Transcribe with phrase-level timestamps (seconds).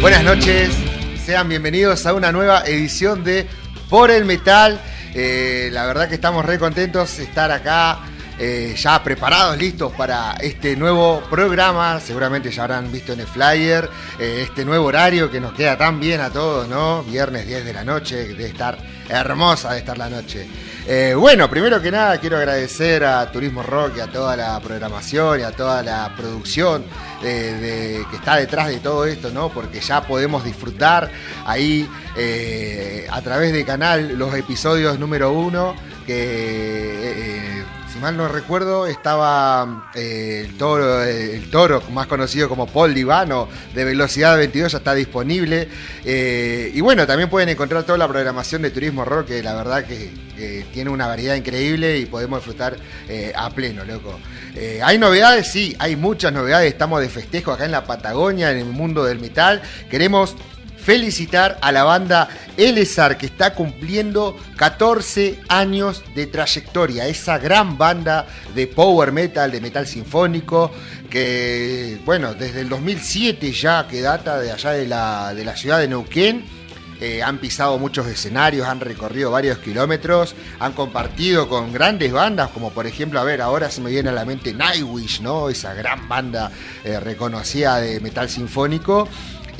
[0.00, 0.70] Buenas noches,
[1.26, 3.46] sean bienvenidos a una nueva edición de
[3.90, 4.80] Por el Metal.
[5.14, 7.98] Eh, la verdad que estamos re contentos de estar acá,
[8.38, 12.00] eh, ya preparados, listos para este nuevo programa.
[12.00, 16.00] Seguramente ya habrán visto en el flyer eh, este nuevo horario que nos queda tan
[16.00, 17.02] bien a todos, ¿no?
[17.02, 20.48] Viernes 10 de la noche, de estar hermosa de estar la noche.
[21.14, 25.42] Bueno, primero que nada quiero agradecer a Turismo Rock y a toda la programación y
[25.42, 26.84] a toda la producción
[27.22, 29.48] de, que está detrás de todo esto, ¿no?
[29.50, 31.10] Porque ya podemos disfrutar
[31.46, 35.74] ahí eh, a través de canal los episodios número uno
[36.06, 37.62] que
[37.96, 43.48] eh, mal no recuerdo, estaba eh, el toro, el toro más conocido como Paul Divano
[43.74, 45.68] de Velocidad 22 ya está disponible.
[46.04, 49.84] Eh, y bueno, también pueden encontrar toda la programación de Turismo Rock, que la verdad
[49.84, 50.30] que,
[50.72, 52.74] tiene una variedad increíble y podemos disfrutar
[53.10, 54.18] eh, a pleno, loco.
[54.82, 55.48] ¿Hay novedades?
[55.48, 56.72] Sí, hay muchas novedades.
[56.72, 59.60] Estamos de festejo acá en la Patagonia, en el mundo del metal.
[59.90, 60.34] Queremos
[60.80, 67.06] felicitar a la banda Elezar que está cumpliendo 14 años de trayectoria.
[67.06, 70.70] Esa gran banda de power metal, de metal sinfónico,
[71.08, 75.78] que, bueno, desde el 2007 ya que data de allá de la, de la ciudad
[75.78, 76.60] de Neuquén.
[77.00, 82.72] Eh, han pisado muchos escenarios, han recorrido varios kilómetros, han compartido con grandes bandas, como
[82.72, 85.48] por ejemplo, a ver, ahora se me viene a la mente Nightwish, ¿no?
[85.48, 86.50] Esa gran banda
[86.84, 89.08] eh, reconocida de metal sinfónico.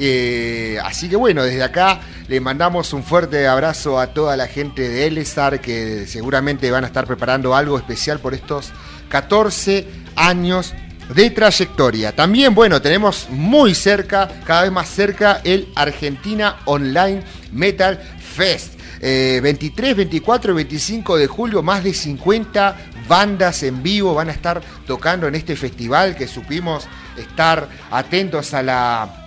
[0.02, 4.88] Eh, así que bueno, desde acá le mandamos un fuerte abrazo a toda la gente
[4.88, 8.72] de Elesar que seguramente van a estar preparando algo especial por estos
[9.10, 10.72] 14 años
[11.14, 12.16] de trayectoria.
[12.16, 18.80] También, bueno, tenemos muy cerca, cada vez más cerca, el Argentina Online Metal Fest.
[19.02, 22.76] 23, 24 y 25 de julio, más de 50
[23.08, 28.62] bandas en vivo van a estar tocando en este festival que supimos estar atentos a
[28.62, 29.19] la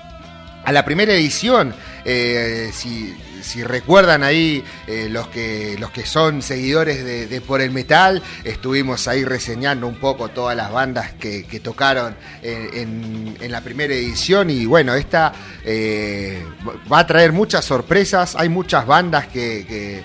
[0.63, 1.73] a la primera edición,
[2.05, 3.13] eh, si,
[3.63, 9.25] recuerdan ahí eh, los, que, los que son seguidores de, Por el Metal, estuvimos ahí
[9.25, 15.33] reseñando un poco todas las bandas que, tocaron en, la primera edición y bueno, esta
[15.65, 16.43] eh,
[16.91, 20.03] va a traer muchas sorpresas, hay muchas bandas que que,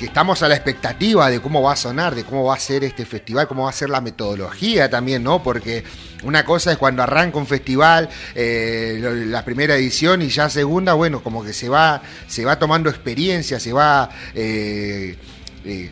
[0.00, 3.04] estamos a la expectativa de cómo va a sonar, de cómo va a ser este
[3.04, 5.42] festival, cómo va a ser la metodología también, ¿no?
[5.42, 5.84] Porque
[6.24, 11.22] una cosa es cuando arranca un festival, eh, la primera edición y ya segunda, bueno,
[11.22, 15.16] como que se va, se va tomando experiencia, se va eh,
[15.64, 15.90] eh,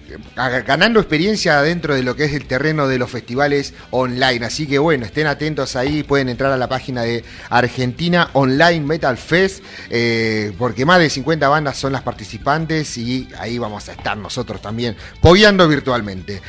[0.67, 4.47] ganando experiencia dentro de lo que es el terreno de los festivales online.
[4.47, 9.17] Así que bueno, estén atentos ahí, pueden entrar a la página de Argentina Online Metal
[9.17, 14.17] Fest, eh, porque más de 50 bandas son las participantes y ahí vamos a estar
[14.17, 16.41] nosotros también, pogueando virtualmente.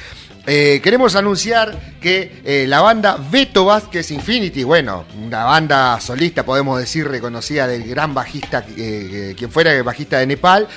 [0.52, 6.80] Eh, queremos anunciar que eh, la banda Beto Vázquez Infinity, bueno, una banda solista, podemos
[6.80, 10.68] decir, reconocida del gran bajista, eh, quien fuera el bajista de Nepal,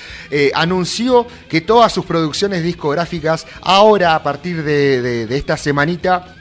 [0.54, 6.34] anunció que todas sus producciones discográficas, ahora a partir de esta semanita,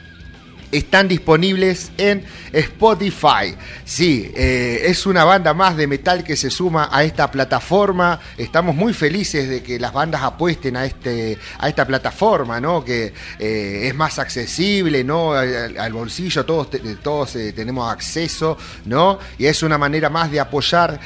[0.72, 3.54] están disponibles en Spotify.
[3.84, 8.18] Sí, eh, es una banda más de metal que se suma a esta plataforma.
[8.38, 12.82] Estamos muy felices de que las bandas apuesten a, este, a esta plataforma, ¿no?
[12.82, 15.34] Que eh, es más accesible, ¿no?
[15.34, 16.68] Al, bolsillo, todos,
[17.02, 18.56] todos eh, tenemos acceso,
[18.86, 19.18] ¿no?
[19.38, 20.98] Y es una manera más de apoyar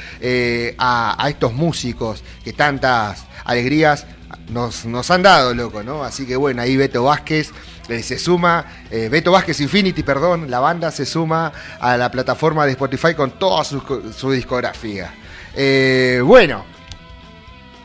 [0.77, 4.05] a, estos músicos que tantas alegrías
[4.49, 6.03] nos, nos han dado, loco, ¿no?
[6.03, 7.51] Así que bueno, ahí Beto Vázquez
[7.89, 12.65] eh, se suma, eh, Beto Vázquez Infinity, perdón, la banda se suma a la plataforma
[12.65, 15.13] de Spotify con toda su, discografía.
[15.55, 16.65] Eh, bueno,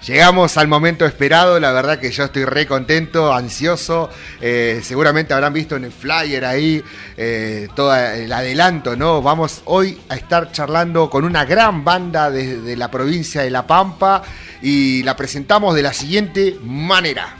[0.04, 5.76] llegamos al momento esperado, la verdad que yo estoy re contento, ansioso, seguramente habrán visto
[5.76, 6.82] en el flyer ahí
[7.76, 9.22] todo el adelanto, ¿no?
[9.22, 14.22] Vamos hoy a estar charlando con una gran banda de la provincia de La Pampa
[14.60, 17.37] y la presentamos de la siguiente manera.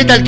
[0.00, 0.24] Metal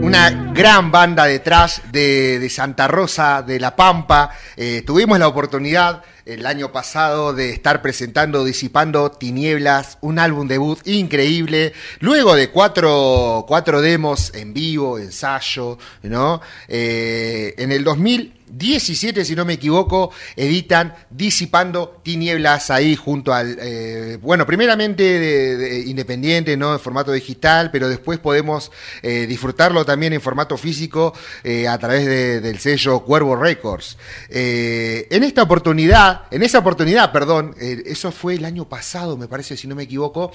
[0.00, 4.30] una gran banda detrás de, Santa Rosa de la Pampa.
[4.56, 10.78] Eh, tuvimos la oportunidad el año pasado de estar presentando Disipando Tinieblas, un álbum debut
[10.86, 16.40] increíble, luego de cuatro, cuatro demos en vivo, ensayo, ¿no?
[16.66, 23.56] Eh, en el 2000 2017, si no me equivoco, editan Disipando Tinieblas ahí junto al,
[23.58, 26.74] eh, bueno, primeramente de, independiente, ¿no?
[26.74, 28.70] En formato digital, pero después podemos
[29.02, 32.04] eh, disfrutarlo también en formato físico eh, a través
[32.42, 33.96] del sello Cuervo Records.
[34.28, 39.66] en esta oportunidad, en esa oportunidad, perdón, eso fue el año pasado, me parece, si
[39.66, 40.30] no me equivoco,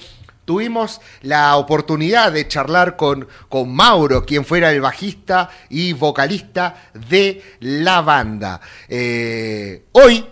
[0.48, 7.42] tuvimos la oportunidad de charlar con, con Mauro, quien fuera el bajista y vocalista de
[7.60, 8.58] la banda.
[8.88, 10.24] Eh, hoy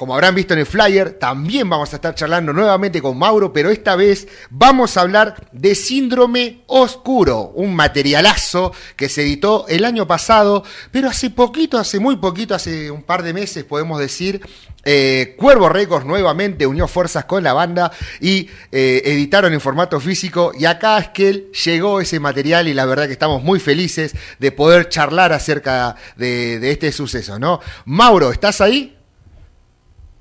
[0.00, 3.68] como habrán visto en el flyer, también vamos a estar charlando nuevamente con Mauro, pero
[3.68, 10.06] esta vez vamos a hablar de Síndrome Oscuro, un materialazo que se editó el año
[10.06, 14.40] pasado, pero hace poquito, hace muy poquito, hace un par de meses podemos decir,
[14.86, 17.92] eh, Cuervo Records nuevamente unió fuerzas con la banda
[18.22, 22.72] y eh, editaron en formato físico y acá es que él llegó ese material y
[22.72, 27.60] la verdad que estamos muy felices de poder charlar acerca de, de este suceso, ¿no?
[27.84, 28.96] Mauro, ¿estás ahí?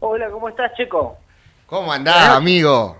[0.01, 1.17] Hola, ¿cómo estás, Checo?
[1.65, 2.97] ¿Cómo andás, amigo?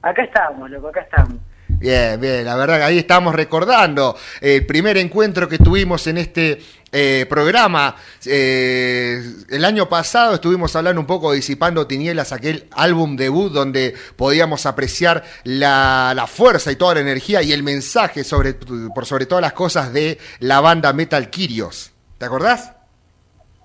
[0.00, 1.34] Acá estamos, loco, acá estamos.
[1.66, 6.62] Bien, bien, la verdad que ahí estamos recordando el primer encuentro que tuvimos en este
[6.92, 7.96] eh, programa.
[8.24, 13.96] Eh, el año pasado estuvimos hablando un poco de Disipando Tinieblas, aquel álbum debut donde
[14.14, 19.26] podíamos apreciar la, la, fuerza y toda la energía y el mensaje sobre, por sobre
[19.26, 21.90] todas las cosas de la banda Metal Kyrios.
[22.18, 22.81] ¿Te acordás?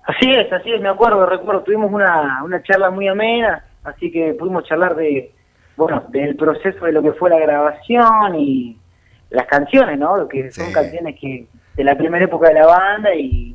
[0.08, 4.32] Así es, así es, me acuerdo, recuerdo, tuvimos una, una charla muy amena, así que
[4.32, 5.34] pudimos charlar de,
[5.76, 8.78] bueno, del proceso de lo que fue la grabación y
[9.28, 10.26] las canciones, ¿no?
[10.26, 11.46] Que son canciones que
[11.76, 13.54] de la primera época de la banda y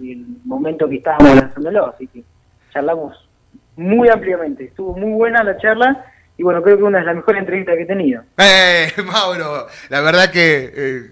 [0.00, 2.24] el, momento que estábamos lanzándolo, así que
[2.72, 3.28] charlamos
[3.76, 6.06] muy ampliamente, estuvo muy buena la charla
[6.38, 8.22] y bueno, creo que una de las mejores entrevistas que he tenido.
[8.38, 10.72] Eh, Mauro, la verdad que...
[10.74, 11.11] Eh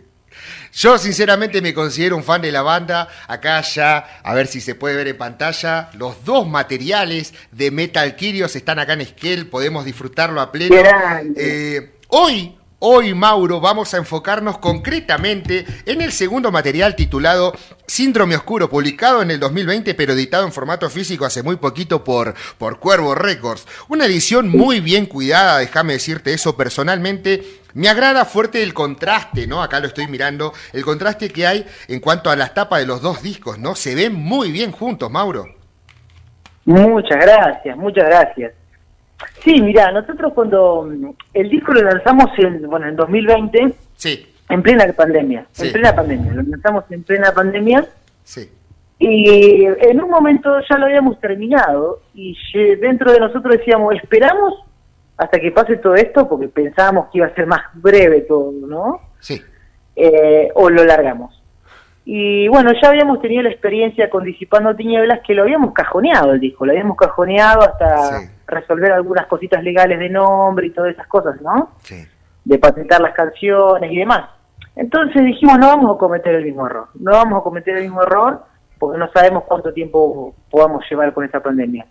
[0.72, 3.08] yo sinceramente me considero un fan de la banda.
[3.26, 8.16] Acá ya, a ver si se puede ver en pantalla, los dos materiales de Metal
[8.16, 10.76] Kyrios están acá en Esquel, podemos disfrutarlo a pleno.
[11.36, 17.54] Eh, hoy, Hoy, Mauro, vamos a enfocarnos concretamente en el segundo material titulado
[17.86, 22.34] Síndrome Oscuro, publicado en el 2020, pero editado en formato físico hace muy poquito por,
[22.56, 23.66] por Cuervo Records.
[23.90, 27.59] Una edición muy bien cuidada, déjame decirte eso personalmente.
[27.74, 29.62] Me agrada fuerte el contraste, ¿no?
[29.62, 33.02] Acá lo estoy mirando, el contraste que hay en cuanto a las tapas de los
[33.02, 33.74] dos discos, ¿no?
[33.74, 35.46] Se ven muy bien juntos, Mauro.
[36.64, 38.52] Muchas gracias, muchas gracias.
[39.44, 44.26] Sí, mira, nosotros cuando mm, el disco lo lanzamos en, bueno, en 2020, sí.
[44.48, 47.86] en plena pandemia, en plena pandemia, lo lanzamos en plena pandemia.
[48.24, 48.50] Sí.
[48.98, 52.36] Y en un momento ya lo habíamos terminado y
[52.76, 54.62] dentro de nosotros decíamos, esperamos
[55.20, 59.00] hasta que pase todo esto porque pensábamos que iba a ser más breve todo, ¿no?
[59.18, 59.38] Sí.
[59.94, 61.42] Eh, o lo largamos.
[62.06, 66.40] Y bueno, ya habíamos tenido la experiencia con Disipando Tinieblas que lo habíamos cajoneado el
[66.40, 71.38] disco, lo habíamos cajoneado hasta resolver algunas cositas legales de nombre y todas esas cosas,
[71.42, 71.72] ¿no?
[71.82, 72.02] Sí.
[72.42, 74.30] De patentar las canciones y demás.
[74.74, 78.02] Entonces dijimos, no vamos a cometer el mismo error, no vamos a cometer el mismo
[78.02, 78.42] error
[78.78, 81.86] porque no sabemos cuánto tiempo podamos llevar con esta pandemia.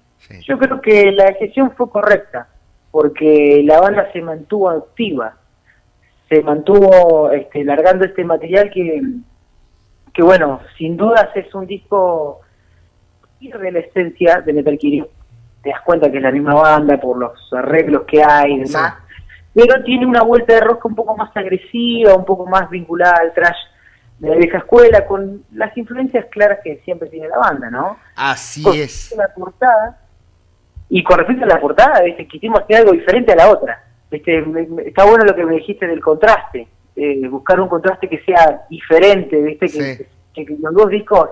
[0.47, 2.47] Yo creo que la decisión fue correcta,
[2.91, 5.37] porque la banda se mantuvo activa,
[6.27, 9.01] se mantuvo este, largando este material que,
[10.13, 12.41] que bueno, sin dudas es un disco
[13.39, 15.09] de la esencia de Metal Kirio
[15.61, 18.93] te das cuenta que es la misma banda por los arreglos que hay y demás,
[19.53, 23.33] pero tiene una vuelta de rosca un poco más agresiva, un poco más vinculada al
[23.33, 23.57] trash
[24.19, 27.97] de la vieja escuela, con las influencias claras que siempre tiene la banda, ¿no?
[28.15, 29.13] Así es.
[29.17, 29.97] La portada,
[30.89, 32.27] y con respecto a la portada, ¿viste?
[32.27, 33.83] quisimos hacer algo diferente a la otra.
[34.09, 34.43] ¿viste?
[34.85, 39.39] Está bueno lo que me dijiste del contraste, eh, buscar un contraste que sea diferente,
[39.41, 39.67] ¿viste?
[40.33, 41.29] que los dos discos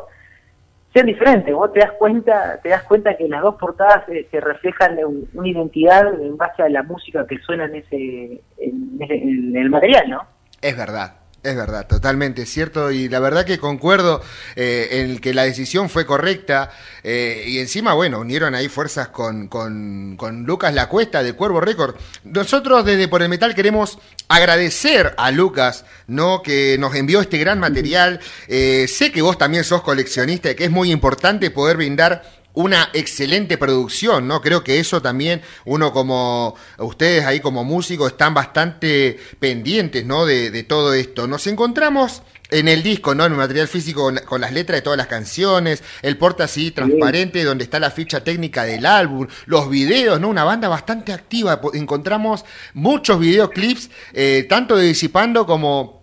[0.93, 1.53] sean diferentes.
[1.53, 4.97] Vos te das cuenta, te das cuenta que las dos portadas se, reflejan
[5.33, 10.21] una identidad en base a la música que suena en ese, en el material, ¿no?
[10.61, 11.16] Es verdad.
[11.47, 14.21] Es verdad, totalmente cierto y la verdad que concuerdo
[14.57, 16.71] eh, en que la decisión fue correcta
[17.05, 21.61] eh, y encima, bueno, unieron ahí fuerzas con, con, con, Lucas La Cuesta de Cuervo
[21.61, 21.95] Record.
[22.25, 26.41] Nosotros desde Por el Metal queremos agradecer a Lucas, ¿no?
[26.41, 28.19] Que nos envió este gran material.
[28.49, 32.23] Eh, sé que vos también sos coleccionista y que es muy importante poder brindar
[32.57, 34.41] una excelente producción, ¿no?
[34.41, 40.25] Creo que eso también uno como ustedes ahí como músicos están bastante pendientes, ¿no?
[40.25, 41.27] De, todo esto.
[41.27, 43.25] Nos encontramos en el disco, ¿no?
[43.25, 47.43] En el material físico con, las letras de todas las canciones, el porta así transparente
[47.43, 50.27] donde está la ficha técnica del álbum, los videos, ¿no?
[50.29, 51.61] Una banda bastante activa.
[51.75, 55.96] Encontramos muchos videoclips, eh, tanto de Disipando como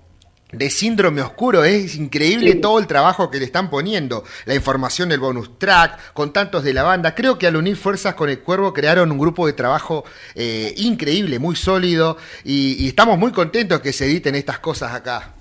[0.57, 1.65] de síndrome oscuro.
[1.65, 4.25] Es increíble todo el trabajo que le están poniendo.
[4.47, 7.15] La información del bonus track, con tantos de la banda.
[7.15, 11.39] Creo que al unir fuerzas con el Cuervo crearon un grupo de trabajo eh, increíble,
[11.39, 12.17] muy sólido.
[12.45, 15.33] Y, estamos muy contentos que se editen estas cosas acá.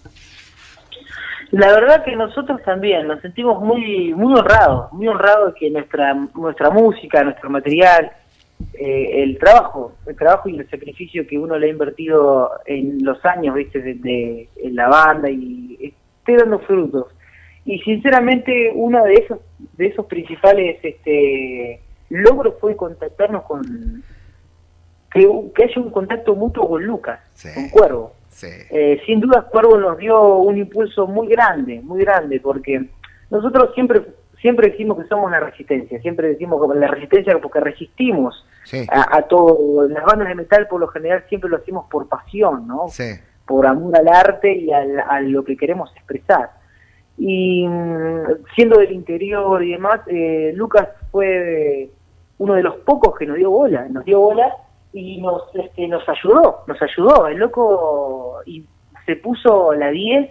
[1.52, 6.72] La verdad que nosotros también nos sentimos muy muy honrados, muy honrados que nuestra nuestra
[6.72, 8.12] música, nuestro material,
[8.74, 13.24] eh, el trabajo, el trabajo y el sacrificio que uno le ha invertido en los
[13.26, 15.78] años, viste, de, en la banda y
[16.20, 17.08] esté dando frutos.
[17.66, 19.40] Y sinceramente uno de esos
[19.78, 21.80] de esos principales este
[22.10, 24.04] logros fue contactarnos con
[25.12, 27.20] que, que haya un contacto mutuo con Lucas,
[27.54, 28.14] con Cuervo.
[28.42, 32.90] Eh, sin duda Cuervo nos dio un impulso muy grande, muy grande, porque
[33.30, 34.02] nosotros siempre
[34.44, 38.46] siempre decimos que somos la resistencia, siempre decimos que la resistencia porque resistimos
[38.90, 39.88] a, todo.
[39.88, 42.88] Las bandas de metal por lo general siempre lo hacemos por pasión, ¿no?
[43.46, 46.50] Por amor al arte y a lo que queremos expresar.
[47.18, 51.90] Y mm, siendo del interior y demás, eh, Lucas fue
[52.38, 54.54] uno de los pocos que nos dio bola, nos dio bola
[54.92, 57.28] y nos este, nos ayudó, nos ayudó.
[57.28, 58.66] El loco y
[59.06, 60.30] se puso la 10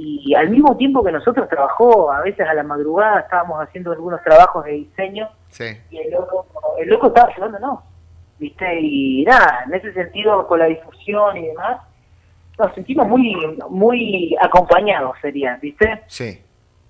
[0.00, 4.22] y al mismo tiempo que nosotros trabajó, a veces a la madrugada estábamos haciendo algunos
[4.22, 5.28] trabajos de diseño
[5.90, 6.46] y el loco,
[6.78, 7.80] el loco estaba ayudándonos,
[8.38, 8.80] ¿viste?
[8.80, 11.80] Y nada, en ese sentido, con la difusión y demás,
[12.58, 13.34] nos sentimos muy,
[13.70, 16.02] muy acompañados, sería, ¿viste?
[16.06, 16.42] Sí,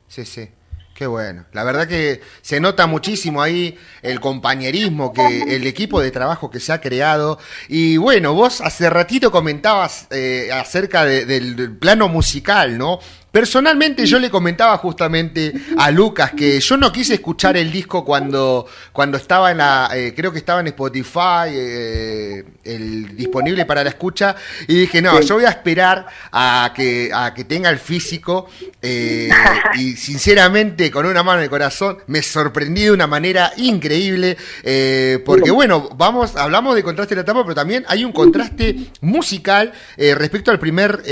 [0.06, 0.50] sí, sí.
[0.98, 1.44] Qué bueno.
[1.52, 6.58] La verdad que se nota muchísimo ahí el compañerismo, que el equipo de trabajo que
[6.58, 7.38] se ha creado.
[7.68, 12.98] Y bueno, vos hace ratito comentabas eh, acerca del plano musical, ¿no?
[13.30, 18.66] Personalmente yo le comentaba justamente a Lucas que yo no quise escuchar el disco cuando,
[18.90, 23.90] cuando estaba en la, eh, creo que estaba en Spotify, eh, el disponible para la
[23.90, 24.34] escucha,
[24.66, 28.48] y dije, no, yo voy a esperar a que, a que tenga el físico,
[28.80, 29.28] eh,
[29.74, 34.38] y sinceramente con una mano de corazón me sorprendí de una manera increíble,
[35.26, 39.72] porque bueno, vamos, hablamos de contraste de la etapa, pero también hay un contraste musical
[39.98, 41.02] respecto al primer,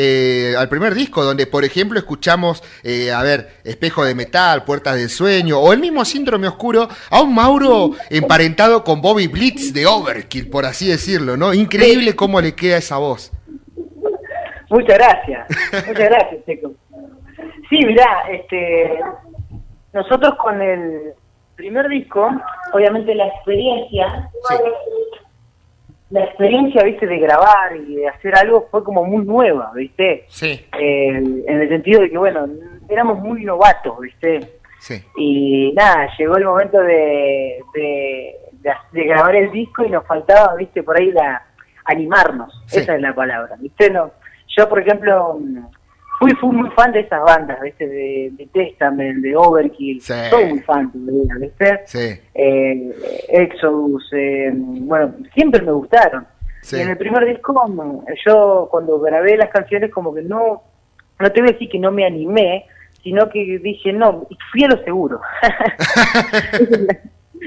[0.57, 5.11] al primer disco, donde por ejemplo escuchamos, eh, a ver, Espejo de Metal, Puertas del
[5.11, 10.49] Sueño, o el mismo Síndrome Oscuro, a un Mauro emparentado con Bobby Blitz de Overkill,
[10.49, 11.53] por así decirlo, ¿no?
[11.53, 13.33] Increíble cómo le queda esa voz.
[14.71, 15.49] Muchas gracias,
[15.89, 16.73] muchas gracias, Checo.
[17.69, 19.01] Sí, mirá, este,
[19.93, 21.13] nosotros con el
[21.57, 22.31] primer disco,
[22.73, 24.31] obviamente la experiencia
[26.11, 30.25] la experiencia, viste, de grabar y de hacer algo fue como muy nueva, viste.
[30.29, 30.65] Sí.
[30.79, 32.47] Eh, en el sentido de que, bueno,
[32.89, 34.59] éramos muy novatos, viste.
[34.79, 35.03] Sí.
[35.17, 40.97] Y nada, llegó el momento de, de, grabar el disco y nos faltaba, viste, por
[40.97, 41.43] ahí la
[41.85, 42.63] animarnos.
[42.71, 43.91] Esa es la palabra, viste.
[43.91, 44.13] No,
[44.57, 45.41] yo, por ejemplo,
[46.19, 47.87] fui, fui muy fan de esas bandas, ¿viste?
[47.87, 50.01] De, de Testament, de Overkill.
[50.01, 51.81] Soy muy fan todavía, ¿viste?
[51.87, 52.21] Sí.
[52.35, 52.95] Eh,
[53.29, 56.27] Exodus, eh, bueno, siempre me gustaron.
[56.73, 57.55] Y en el primer disco,
[58.27, 60.63] yo cuando grabé las canciones, como que no,
[61.21, 62.67] no te voy a decir que no me animé,
[63.05, 65.21] sino que dije, no, fui a lo seguro.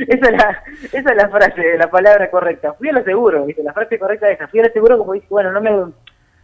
[0.08, 2.74] esa, es la, esa es la frase, la palabra correcta.
[2.74, 3.62] Fui a lo seguro, ¿viste?
[3.62, 4.48] La frase correcta es esa.
[4.48, 5.92] Fui a lo seguro como dije, bueno, no me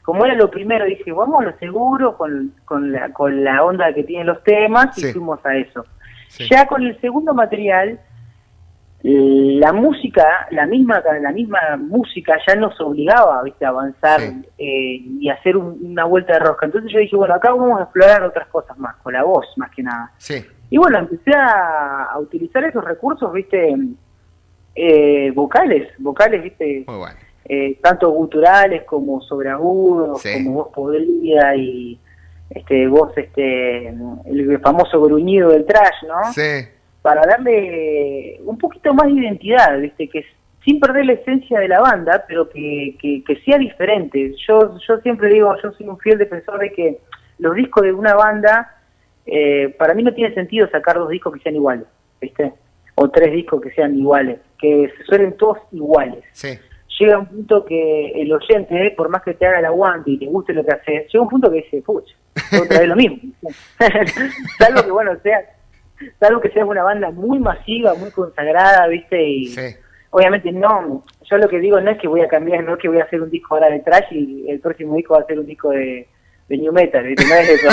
[0.05, 3.91] como era lo primero, dije, vamos a lo seguro con, con, la, con la onda
[3.91, 5.83] que tienen los temas y fuimos a eso.
[6.47, 7.99] Ya con el segundo material,
[9.01, 13.65] la música, la misma, la misma música ya nos obligaba ¿viste?
[13.65, 14.21] a avanzar
[14.59, 16.67] eh, y hacer una vuelta de rosca.
[16.67, 19.71] Entonces yo dije, bueno, acá vamos a explorar otras cosas más, con la voz más
[19.71, 20.11] que nada.
[20.69, 23.75] Y bueno, empecé a, utilizar esos recursos, viste,
[24.75, 26.83] eh, vocales, vocales, viste.
[26.85, 31.99] Muy bueno eh, tanto guturales como sobreagudos, como voz podrida y
[32.49, 36.33] este voz este el famoso gruñido del trash, ¿no?
[36.33, 36.67] Sí.
[37.03, 40.09] Para darle un poquito más de identidad, ¿viste?
[40.09, 40.25] Que
[40.63, 44.33] sin perder la esencia de la banda, pero que, que, sea diferente.
[44.47, 46.97] Yo yo siempre digo, yo soy un fiel defensor de que
[47.37, 48.75] los discos de una banda
[49.27, 51.85] eh, para mí no tiene sentido sacar dos discos que sean iguales,
[52.19, 52.53] ¿viste?
[52.95, 56.23] O tres discos que sean iguales, que suenen todos iguales.
[56.31, 56.57] Sí
[56.99, 60.25] llega un punto que el oyente, por más que te haga el aguante y te
[60.25, 62.15] guste lo que haces, llega un punto que dice, pucha,
[62.61, 63.17] otra vez lo mismo.
[64.57, 65.41] salvo que, bueno, sea,
[66.19, 69.21] salvo que sea una banda muy masiva, muy consagrada, ¿viste?
[69.21, 69.55] Y
[70.11, 72.87] obviamente no, yo lo que digo no es que voy a cambiar, no es que
[72.87, 75.39] voy a hacer un disco ahora de trash y el próximo disco va a ser
[75.39, 76.07] un disco de,
[76.47, 77.25] de new metal, ¿viste?
[77.25, 77.69] No es eso.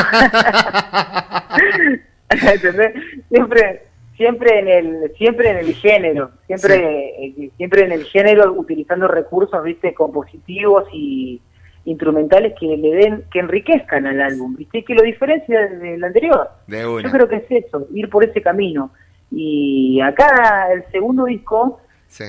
[2.52, 2.94] ¿Entendés?
[3.28, 3.91] Siempre
[4.22, 9.62] siempre en el siempre en el género siempre eh, siempre en el género utilizando recursos
[9.64, 11.40] viste compositivos y
[11.84, 14.84] instrumentales que le den, que enriquezcan al álbum, ¿viste?
[14.84, 16.48] Que lo diferencia del anterior.
[16.68, 18.92] Yo creo que es eso, ir por ese camino.
[19.30, 21.80] Y acá el segundo disco,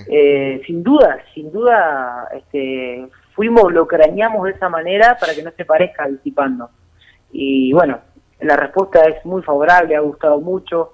[0.07, 5.51] eh, sin duda, sin duda, este, fuimos, lo crañamos de esa manera para que no
[5.51, 6.69] se parezca disipando.
[7.31, 8.00] Y bueno,
[8.39, 10.93] la respuesta es muy favorable, ha gustado mucho.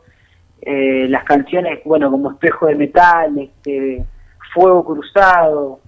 [0.61, 4.03] Eh, las canciones, bueno, como Espejo de Metal, este,
[4.53, 5.79] Fuego Cruzado,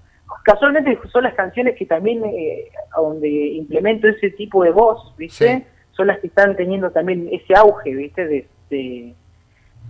[0.43, 5.65] casualmente son las canciones que también, eh, donde implemento ese tipo de voz, ¿viste?
[5.91, 8.27] Son las que están teniendo también ese auge, ¿viste?
[8.27, 8.47] De,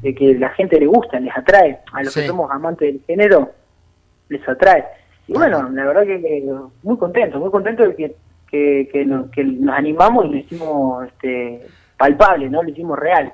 [0.02, 1.80] de, que la gente le gusta, les atrae.
[1.94, 3.52] A los que somos amantes del género,
[4.30, 4.84] les atrae.
[5.28, 6.44] Y bueno, la verdad que,
[6.84, 8.16] muy contento, muy contento de que,
[8.50, 12.64] que, que, nos, que nos animamos y lo hicimos este, palpable, ¿no?
[12.64, 13.32] Lo hicimos real.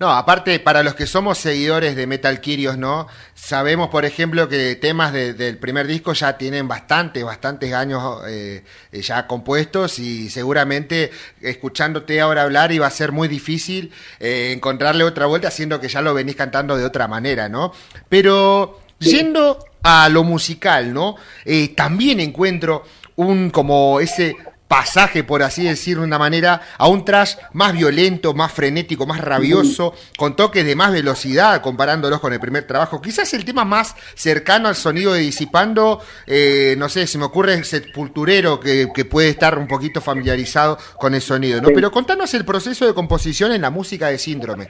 [0.00, 3.06] No, aparte, para los que somos seguidores de Metal Kyrios, ¿no?
[3.34, 9.26] Sabemos, por ejemplo, que temas del primer disco ya tienen bastantes, bastantes años eh, ya
[9.26, 11.10] compuestos y seguramente
[11.42, 16.00] escuchándote ahora hablar iba a ser muy difícil eh, encontrarle otra vuelta, siendo que ya
[16.00, 17.74] lo venís cantando de otra manera, ¿no?
[18.08, 21.16] Pero yendo a lo musical, ¿no?
[21.44, 22.84] Eh, también encuentro
[23.16, 24.34] un como ese
[24.70, 29.20] pasaje, por así decirlo de una manera, a un trash más violento, más frenético, más
[29.20, 33.02] rabioso, con toques de más velocidad comparándolos con el primer trabajo.
[33.02, 37.64] Quizás el tema más cercano al sonido de Disipando, eh, no sé, se me ocurre
[37.64, 41.70] Sepulturero, que, que, puede estar un poquito familiarizado con el sonido, ¿no?
[41.74, 44.68] Pero contanos el proceso de composición en la música de Síndrome.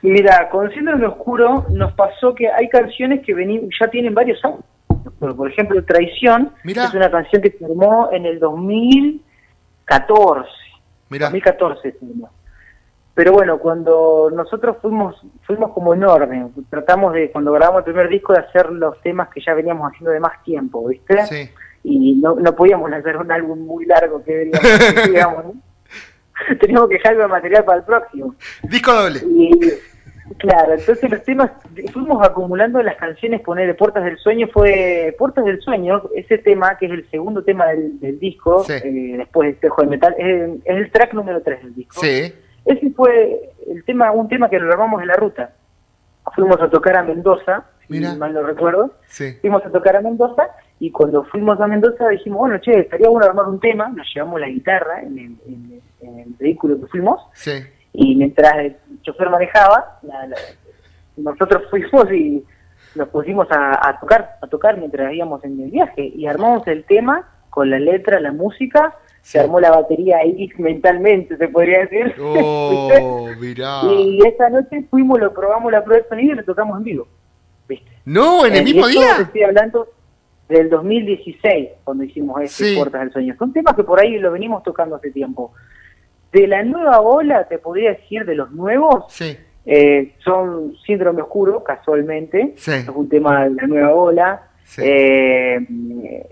[0.00, 3.34] Mira, con Síndrome Oscuro nos pasó que hay canciones que
[3.78, 4.60] ya tienen varios años
[5.18, 10.48] por ejemplo, Traición es una canción que se formó en el 2014.
[11.10, 11.26] Mira.
[11.26, 11.96] 2014
[13.14, 15.14] Pero bueno, cuando nosotros fuimos
[15.46, 19.28] fuimos como en orden, tratamos de, cuando grabamos el primer disco, de hacer los temas
[19.28, 21.26] que ya veníamos haciendo de más tiempo, ¿viste?
[21.26, 21.50] Sí.
[21.84, 25.44] Y no, no podíamos hacer un álbum muy largo que veríamos, digamos,
[26.60, 28.34] Teníamos que dejar el material para el próximo.
[28.64, 29.20] Disco doble.
[29.20, 29.50] Y,
[30.38, 31.50] Claro, entonces los temas,
[31.92, 36.78] fuimos acumulando las canciones, poner de Puertas del Sueño, fue Puertas del Sueño, ese tema,
[36.78, 40.90] que es el segundo tema del, disco, eh, después de Espejo de Metal, es, el
[40.92, 42.00] track número 3 del disco.
[42.00, 42.32] Sí.
[42.64, 45.54] Ese fue el tema, un tema que lo grabamos en la ruta.
[46.36, 48.92] Fuimos a tocar a Mendoza, si mal no recuerdo.
[49.40, 53.26] Fuimos a tocar a Mendoza y cuando fuimos a Mendoza dijimos, bueno, che, estaría bueno
[53.26, 57.20] armar un tema, nos llevamos la guitarra en el, en el vehículo que fuimos.
[57.34, 60.00] Sí y mientras el chofer manejaba,
[61.16, 62.44] nosotros fuimos y
[62.94, 67.28] nos pusimos a, tocar, a tocar mientras íbamos en el viaje y armamos el tema
[67.50, 72.14] con la letra, la música, se armó la batería ahí mentalmente, se podría decir.
[72.20, 73.28] Oh,
[73.90, 77.08] y esa noche fuimos, lo probamos la prueba de sonido y lo tocamos en vivo.
[77.68, 77.90] ¿Viste?
[78.04, 79.18] No, en el mismo día.
[79.20, 79.88] Estoy hablando
[80.48, 83.36] del 2016, cuando hicimos este Puertas del Sueño.
[83.38, 85.52] Son temas que por ahí lo venimos tocando hace tiempo.
[86.32, 89.04] De la nueva ola, te podría decir, de los nuevos,
[89.66, 94.48] eh, son Síndrome Oscuro, casualmente, es un tema de la nueva ola.
[94.78, 95.58] Eh,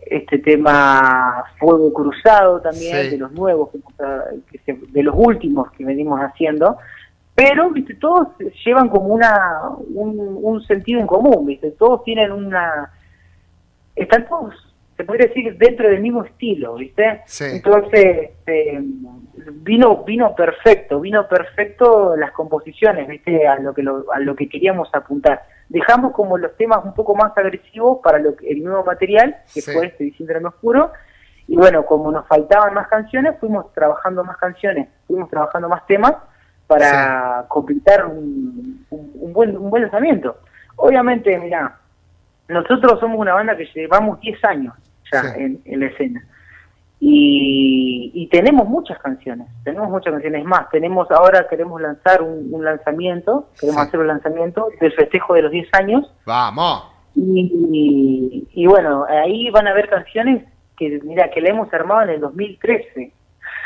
[0.07, 3.69] este tema Fuego Cruzado también, de los nuevos,
[4.67, 6.79] de los últimos que venimos haciendo.
[7.35, 8.29] Pero, viste, todos
[8.65, 12.91] llevan como una un, sentido en común, viste, todos tienen una...
[13.95, 14.55] Están todos
[15.01, 17.23] se podría decir dentro del mismo estilo, ¿viste?
[17.41, 18.83] Entonces, eh,
[19.35, 23.47] vino vino perfecto, vino perfecto las composiciones, ¿viste?
[23.47, 25.43] A lo que a lo que queríamos apuntar.
[25.69, 29.87] Dejamos como los temas un poco más agresivos para lo el nuevo material, que fue
[29.87, 30.93] este Diciembre Oscuro,
[31.47, 36.15] y bueno, como nos faltaban más canciones, fuimos trabajando más canciones, fuimos trabajando más temas
[36.67, 40.39] para completar un, un, buen, un buen lanzamiento.
[40.77, 41.77] Obviamente, mira,
[42.47, 44.75] nosotros somos una banda que llevamos 10 años
[45.11, 46.25] ya en, la escena.
[47.03, 50.71] Y, tenemos muchas canciones, tenemos muchas canciones más.
[50.71, 55.69] Tenemos ahora queremos lanzar un, lanzamiento, queremos hacer un lanzamiento del festejo de los 10
[55.73, 56.13] años.
[56.27, 56.85] Vamos.
[57.17, 60.45] Y, y, bueno, ahí van a haber canciones
[60.77, 63.13] que mira que le hemos armado en el 2013.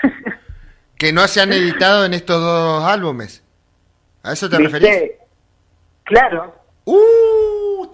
[0.96, 3.44] que no se han editado en estos dos álbumes.
[4.22, 5.12] ¿A eso te referís?
[6.04, 6.54] Claro.
[6.84, 7.33] ¡Uh!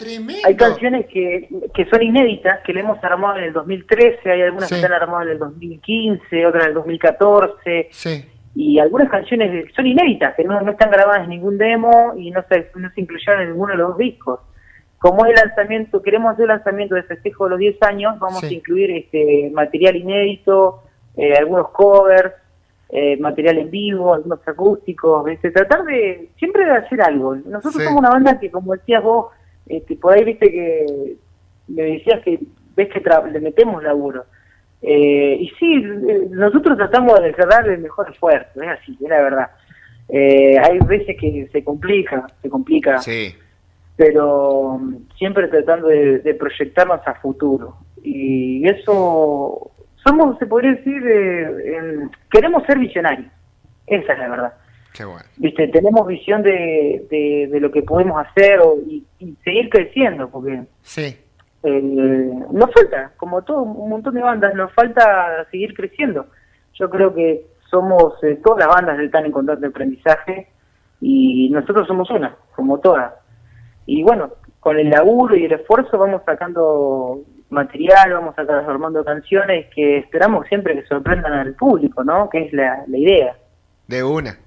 [0.01, 0.43] Tremendo.
[0.45, 4.69] Hay canciones que, que son inéditas, que le hemos armado en el 2013, hay algunas
[4.69, 7.89] que están armadas en el 2015, otras en el 2014.
[7.91, 8.25] Sí.
[8.55, 12.43] Y algunas canciones son inéditas, que no, no están grabadas en ningún demo y no
[12.49, 14.41] se, no se incluyeron en ninguno de los discos.
[14.99, 18.43] Como es el lanzamiento, queremos hacer el lanzamiento de festejo de los 10 años, vamos
[18.43, 20.83] a incluir este material inédito,
[21.17, 22.35] eh, algunos covers,
[22.91, 27.37] eh, material en vivo, algunos acústicos, este, tratar de siempre de hacer algo.
[27.37, 29.27] Nosotros somos una banda que, como decías vos,
[29.71, 31.17] este, por ahí viste que
[31.69, 32.41] me decías que
[32.77, 33.03] ves que
[33.33, 34.25] le metemos laburo.
[34.83, 39.23] Eh, y sí, eh, nosotros tratamos de dar el mejor esfuerzo, es así, es la
[39.23, 39.51] verdad.
[40.09, 43.35] Eh, hay veces que se complica, se complica, sí.
[43.97, 44.81] pero
[45.17, 47.77] siempre tratando de, proyectarnos a futuro.
[48.03, 49.71] Y eso,
[50.03, 51.01] somos, se podría decir,
[52.31, 53.31] queremos ser visionarios,
[53.87, 54.55] esa es la verdad.
[54.93, 55.25] Qué bueno.
[55.37, 57.07] Viste, tenemos visión de,
[57.51, 61.17] de, lo que podemos hacer y, y, seguir creciendo, porque sí
[61.63, 66.27] eh, nos falta, como todo un montón de bandas, nos falta seguir creciendo.
[66.75, 70.49] Yo creo que somos eh, todas las bandas están en constante aprendizaje
[71.01, 73.13] y nosotros somos una, como todas.
[73.87, 79.99] Y bueno, con el laburo y el esfuerzo vamos sacando material, vamos transformando canciones que
[79.99, 82.31] esperamos siempre que sorprendan al público, ¿no?
[82.31, 83.37] Que es la, la idea.
[83.87, 84.39] De una.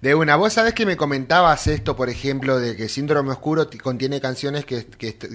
[0.00, 4.20] De una, vos sabés que me comentabas esto, por ejemplo, de que Síndrome Oscuro contiene
[4.20, 4.86] canciones que,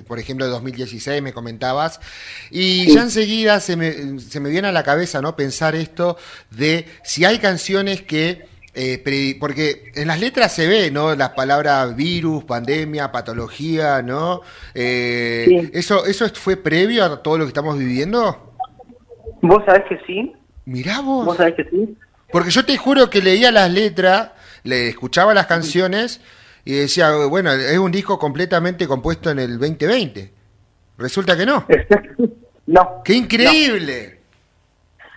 [0.08, 2.00] por ejemplo, de 2016 me comentabas,
[2.50, 5.36] y ya enseguida se me, se me viene a la cabeza, ¿no?
[5.36, 6.18] Pensar esto
[6.50, 11.14] de si hay canciones que eh, porque en las letras se ve, ¿no?
[11.14, 14.42] Las palabras virus, pandemia, patología, ¿no?
[14.74, 18.56] Eh, ¿eso, ¿Eso fue previo a todo lo que estamos viviendo?
[19.42, 20.34] Vos sabés que sí.
[20.66, 21.26] Mirá vos.
[21.26, 21.98] Vos sabés que sí.
[22.32, 24.32] Porque yo te juro que leía las letras
[24.64, 26.22] le escuchaba las canciones
[26.66, 30.32] y decía, bueno, es un disco completamente compuesto en el 2020.
[30.98, 31.66] Resulta que no.
[32.68, 33.02] no.
[33.04, 34.20] ¡Qué increíble!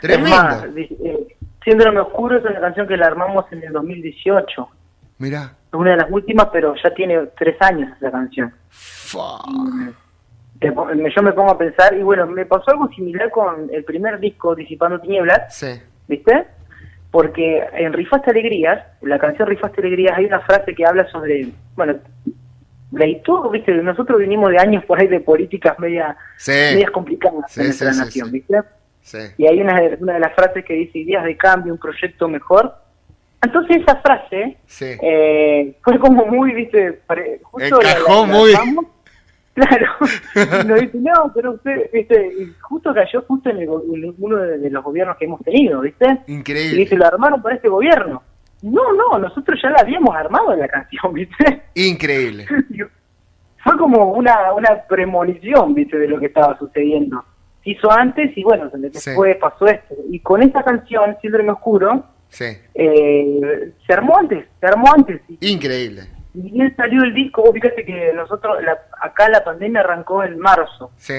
[0.00, 0.66] Tremendo.
[0.76, 4.68] Eh, Síndrome Oscuro es una canción que la armamos en el 2018.
[5.18, 5.52] Mirá.
[5.68, 8.52] Es una de las últimas, pero ya tiene tres años esa canción.
[10.60, 14.54] Yo me pongo a pensar, y bueno, me pasó algo similar con el primer disco,
[14.54, 15.56] Disipando Tinieblas.
[15.56, 15.80] Sí.
[16.08, 16.46] ¿Viste?
[17.16, 21.94] Porque en Rifaste Alegrías, la canción Rifaste Alegrías, hay una frase que habla sobre, bueno,
[22.92, 26.14] leí todo, viste, nosotros venimos de años por ahí de políticas media,
[26.46, 28.58] medias complicadas en nuestra nación, ¿viste?
[29.38, 32.74] Y hay una, una de las frases que dice, ideas de cambio, un proyecto mejor.
[33.42, 37.00] Entonces esa frase eh, fue como muy, viste,
[37.44, 38.52] justo Encajó muy...
[39.56, 39.86] Claro,
[40.66, 43.66] no dice, no, pero usted, viste, justo cayó justo en,
[44.18, 46.18] uno de, los gobiernos que hemos tenido, ¿viste?
[46.26, 46.76] Increíble.
[46.76, 48.22] Y dice, lo armaron para este gobierno.
[48.60, 51.62] No, no, nosotros ya la habíamos armado en la canción, ¿viste?
[51.74, 52.46] Increíble.
[53.64, 55.96] Fue como una, una premonición, ¿viste?
[55.96, 57.24] De lo que estaba sucediendo.
[57.64, 59.94] Se hizo antes y bueno, después pasó esto.
[60.10, 62.58] Y con esta canción, Síndrome Oscuro, sí.
[62.74, 65.22] eh, se armó antes, se armó antes.
[65.40, 68.58] Increíble y bien salió el disco, vos fíjate que nosotros,
[69.00, 70.90] acá la pandemia arrancó en marzo.
[70.96, 71.14] Sí.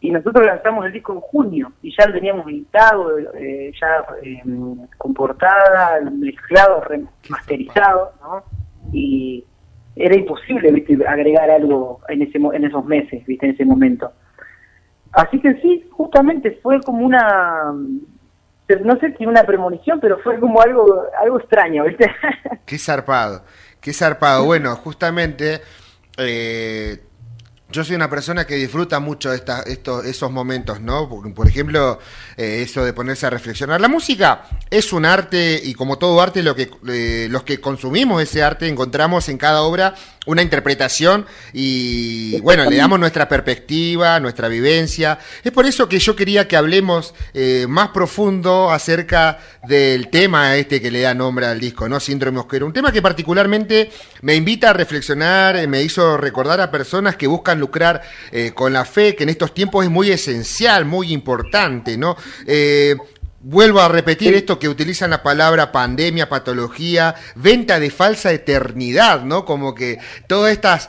[0.00, 4.42] Y nosotros lanzamos el disco en junio y ya lo teníamos editado, eh, ya eh,
[4.98, 8.44] con portada, mezclado, remasterizado, ¿no?
[8.92, 9.44] Y
[9.96, 10.96] era imposible, ¿viste?
[11.06, 13.46] agregar algo en ese en esos meses, ¿viste?
[13.46, 14.12] En ese momento.
[15.12, 17.72] Así que sí, justamente fue como una
[18.84, 22.10] no sé si una premonición, pero fue como algo algo extraño, ¿viste?
[22.66, 23.42] Qué zarpado.
[23.82, 24.44] Qué zarpado.
[24.44, 25.60] Bueno, justamente
[26.16, 27.04] eh,
[27.72, 31.08] yo soy una persona que disfruta mucho de estos, esos momentos, ¿no?
[31.08, 31.98] Por, ejemplo,
[32.36, 33.80] eh, eso de ponerse a reflexionar.
[33.80, 38.22] La música es un arte y como todo arte, lo que, eh, los que consumimos
[38.22, 44.48] ese arte encontramos en cada obra una interpretación y bueno, le damos nuestra perspectiva, nuestra
[44.48, 45.18] vivencia.
[45.42, 50.80] Es por eso que yo quería que hablemos eh, más profundo acerca del tema este
[50.80, 51.98] que le da nombre al disco, ¿no?
[51.98, 52.66] Síndrome Osquero.
[52.66, 57.58] Un tema que particularmente me invita a reflexionar, me hizo recordar a personas que buscan
[57.62, 62.16] lucrar eh, con la fe, que en estos tiempos es muy esencial, muy importante, ¿no?
[62.46, 62.96] Eh,
[63.44, 69.44] Vuelvo a repetir esto que utilizan la palabra pandemia, patología, venta de falsa eternidad, ¿no?
[69.44, 69.98] Como que
[70.28, 70.88] todos estas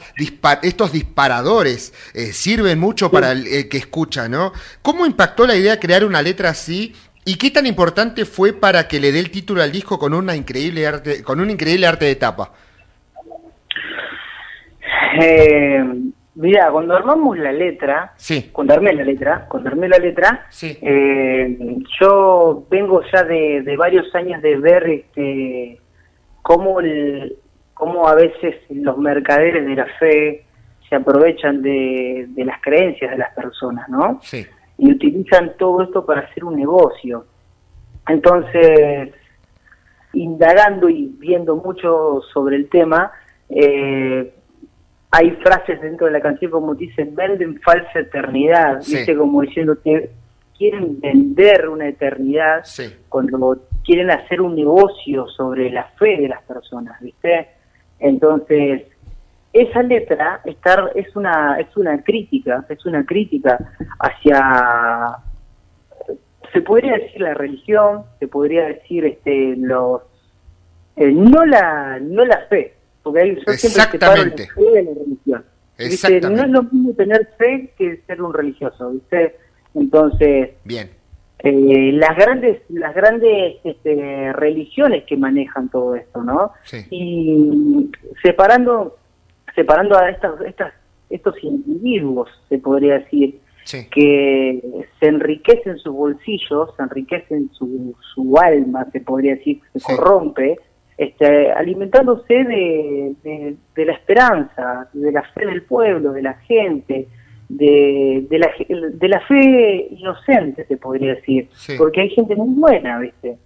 [0.61, 4.53] estos disparadores eh, sirven mucho para el, que escucha, ¿no?
[4.83, 6.93] ¿Cómo impactó la idea de crear una letra así
[7.25, 10.35] y qué tan importante fue para que le dé el título al disco con una
[10.35, 12.53] increíble arte, con un increíble arte de tapa?
[15.19, 15.83] Eh,
[16.35, 18.49] Mira, cuando armamos la letra, sí.
[18.51, 20.75] cuando armé la letra, cuando armé la letra, sí.
[20.81, 25.79] eh, yo vengo ya de, varios años de ver este,
[26.41, 27.37] cómo, el,
[27.75, 30.45] cómo a veces los mercaderes de la fe
[30.89, 34.19] se aprovechan de, de las creencias de las personas, ¿no?
[34.23, 34.45] Sí.
[34.79, 37.25] Y utilizan todo esto para hacer un negocio.
[38.07, 39.13] Entonces,
[40.13, 43.11] indagando y viendo mucho sobre el tema,
[43.49, 44.33] eh,
[45.15, 50.09] hay frases dentro de la canción como dicen, venden falsa eternidad, dice como diciendo que
[50.57, 52.65] quieren vender una eternidad
[53.09, 57.47] cuando quieren hacer un negocio sobre la fe de las personas, ¿viste?
[57.99, 58.87] Entonces,
[59.53, 63.59] esa letra estar es una es una crítica es una crítica
[63.99, 65.17] hacia
[66.51, 70.01] se podría decir la religión se podría decir este los
[70.95, 72.73] eh, no la no la fe
[73.03, 75.45] porque hay, yo siempre separo la fe de la religión.
[76.35, 79.35] No es lo mismo tener fe que ser un religioso ¿viste?
[79.73, 80.91] entonces bien.
[81.39, 86.53] eh, las grandes las grandes este, religiones que manejan todo esto no
[86.91, 87.89] y
[88.21, 88.97] separando
[89.55, 90.73] separando a estas, estas,
[91.09, 93.39] estos individuos, se podría decir,
[93.91, 94.61] que
[94.99, 100.57] se enriquecen sus bolsillos, se enriquecen su, su alma, se podría decir, se corrompe,
[100.97, 103.15] este, alimentándose de,
[103.75, 107.07] de, la esperanza, de la fe del pueblo, de la gente,
[107.49, 112.99] de, de, la, de la fe inocente, se podría decir, porque hay gente muy buena,
[112.99, 113.37] ¿viste?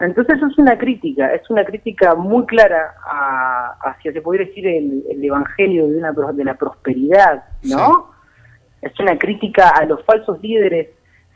[0.00, 2.94] Entonces eso es una crítica, es una crítica muy clara
[3.84, 8.10] hacia, se podría decir, el, evangelio de, una, de la prosperidad, ¿no?
[8.80, 10.88] Es una crítica a los falsos líderes,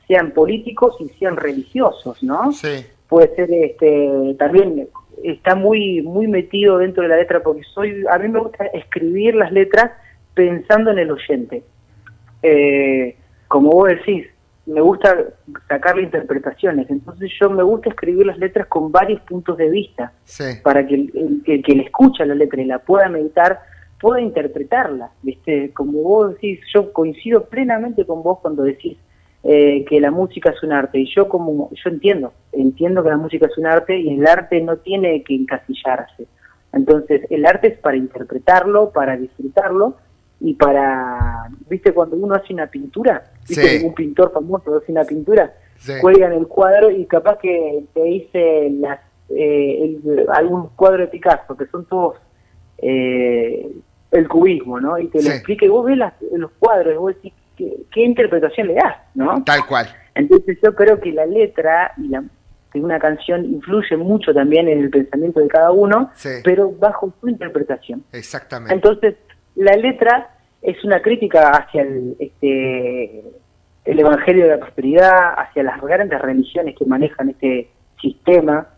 [0.09, 2.51] sean políticos y sean religiosos, ¿no?
[2.53, 2.85] Sí.
[3.09, 4.89] Puede ser, este, también
[5.23, 9.35] está muy, muy metido dentro de la letra, porque soy, a mí me gusta escribir
[9.35, 9.93] las letras
[10.35, 11.63] pensando en el oyente.
[12.43, 13.17] Eh,
[13.49, 14.27] como vos decís,
[14.67, 15.17] me gusta
[15.69, 20.13] sacarle interpretaciones, entonces yo me gusta escribir las letras con varios puntos de vista,
[20.63, 23.61] para que el, que le escucha la letra y la pueda meditar,
[24.01, 25.73] pueda interpretarla, ¿viste?
[25.73, 28.99] Como vos decís, yo coincido plenamente con vos cuando decís
[29.49, 33.17] eh, que la música es un arte, y yo como, yo entiendo, entiendo que la
[33.17, 36.27] música es un arte y el arte no tiene que encasillarse,
[36.73, 39.97] entonces el arte es para interpretarlo, para disfrutarlo,
[40.41, 41.93] y para, ¿viste?
[41.93, 43.85] Cuando uno hace una pintura, ¿viste?
[43.85, 45.55] Un pintor famoso hace una pintura,
[46.01, 49.97] cuelgan el cuadro y capaz que te dice las, eh,
[50.33, 52.17] algún cuadro de Picasso, que son todos
[52.79, 53.71] eh,
[54.11, 54.99] el cubismo, ¿no?
[54.99, 55.99] Y te lo explica y vos ves
[56.33, 59.43] los cuadros y vos decís, ¿qué, interpretación le das, no?
[59.45, 59.87] Tal cual.
[60.15, 62.25] Entonces yo creo que la letra y la
[62.73, 66.11] de una canción influye mucho también en el pensamiento de cada uno,
[66.45, 68.05] pero bajo su interpretación.
[68.13, 68.75] Exactamente.
[68.75, 69.15] Entonces,
[69.55, 70.29] la letra
[70.61, 73.25] es una crítica hacia el, este,
[73.85, 78.69] el Evangelio de la Prosperidad, hacia las grandes religiones que manejan este sistema,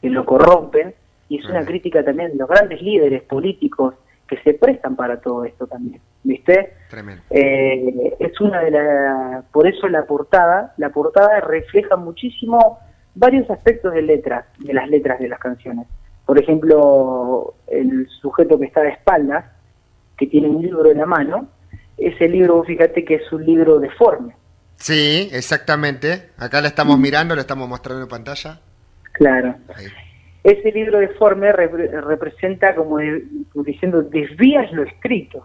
[0.00, 0.94] que lo corrompen,
[1.28, 3.94] y es una crítica también de los grandes líderes políticos
[4.32, 6.72] que se prestan para todo esto también, ¿viste?
[6.88, 7.22] Tremendo.
[7.28, 12.78] Eh, es una de las, por eso la portada, la portada refleja muchísimo
[13.14, 15.86] varios aspectos de letras, de las letras de las canciones.
[16.24, 19.44] Por ejemplo, el sujeto que está de espaldas,
[20.16, 21.48] que tiene un libro en la mano,
[21.98, 24.34] ese libro, fíjate que es un libro deforme.
[24.76, 26.30] Sí, exactamente.
[26.38, 27.02] Acá la estamos mm.
[27.02, 28.60] mirando, lo estamos mostrando en pantalla.
[29.12, 29.56] Claro.
[30.44, 32.98] Ese libro deforme representa como
[33.54, 35.44] diciendo, desvías lo escrito.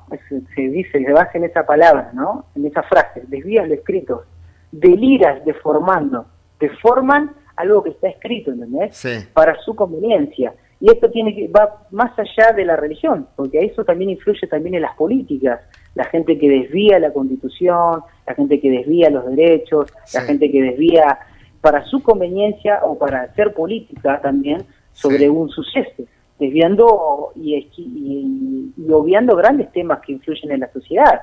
[0.55, 2.45] Se, dice, se basa en esa palabra, ¿no?
[2.55, 4.23] En esa frase, desvías lo escrito.
[4.71, 6.25] Deliras deformando.
[6.59, 8.95] Deforman algo que está escrito, ¿entendés?
[8.95, 9.27] Sí.
[9.33, 10.53] Para su conveniencia.
[10.79, 14.75] Y esto tiene que va más allá de la religión, porque eso también influye también
[14.75, 15.61] en las políticas.
[15.93, 20.61] La gente que desvía la constitución, la gente que desvía los derechos, la gente que
[20.61, 21.19] desvía
[21.61, 24.65] para su conveniencia o para hacer política también
[24.97, 26.03] sobre un suceso,
[26.39, 31.21] desviando y, y, obviando grandes temas que influyen en la sociedad.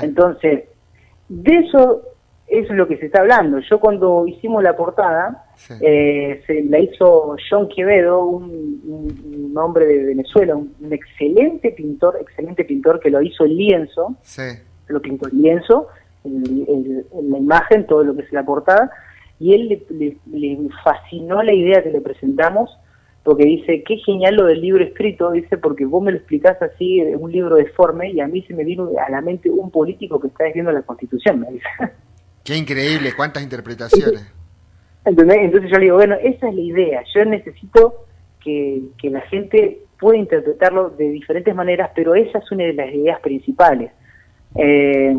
[0.00, 0.64] Entonces,
[1.28, 2.02] de eso
[2.46, 3.58] es lo que se está hablando.
[3.58, 5.44] Yo cuando hicimos la portada,
[5.80, 13.00] eh, se la hizo John Quevedo, un, hombre de Venezuela, un, excelente pintor, excelente pintor
[13.00, 14.14] que lo hizo en lienzo,
[14.88, 15.88] lo pintó en lienzo,
[16.24, 18.90] en, la imagen, todo lo que es la portada,
[19.40, 22.70] y él le, fascinó la idea que le presentamos,
[23.26, 27.02] porque dice, qué genial lo del libro escrito, dice, porque vos me lo explicás así,
[27.02, 30.28] un libro deforme, y a mí se me vino a la mente un político que
[30.28, 31.66] está escribiendo la Constitución, me dice.
[32.44, 34.32] Qué increíble, cuántas interpretaciones.
[35.04, 37.02] Entonces yo le digo, bueno, esa es la idea.
[37.12, 38.06] Yo necesito
[38.38, 43.18] que, la gente pueda interpretarlo de diferentes maneras, pero esa es una de las ideas
[43.18, 43.90] principales.
[44.54, 45.16] Eh,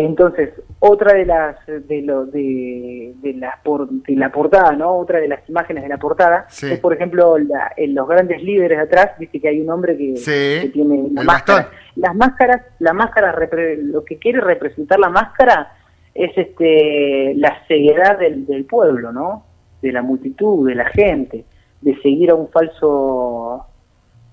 [0.00, 4.96] entonces, otra de las de lo de, la por, de la portada, ¿no?
[4.96, 8.84] Otra de las imágenes de la portada es, por ejemplo, en los grandes líderes de
[8.84, 11.70] atrás, dice que hay un hombre que, tiene una máscara.
[11.96, 13.34] Las máscaras, la máscara,
[13.78, 15.72] lo que quiere representar la máscara
[16.12, 19.44] es este la ceguedad del, del pueblo, ¿no?
[19.80, 21.44] De la multitud, de la gente,
[21.80, 23.66] de seguir a un falso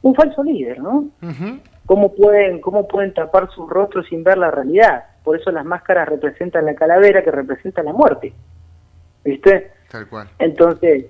[0.02, 1.06] un falso líder, ¿no?
[1.86, 5.06] ¿Cómo pueden cómo pueden tapar sus rostros sin ver la realidad?
[5.24, 8.34] Por eso las máscaras representan la calavera que representa la muerte.
[9.24, 9.72] ¿Viste?
[9.90, 10.30] Tal cual.
[10.40, 11.06] Entonces,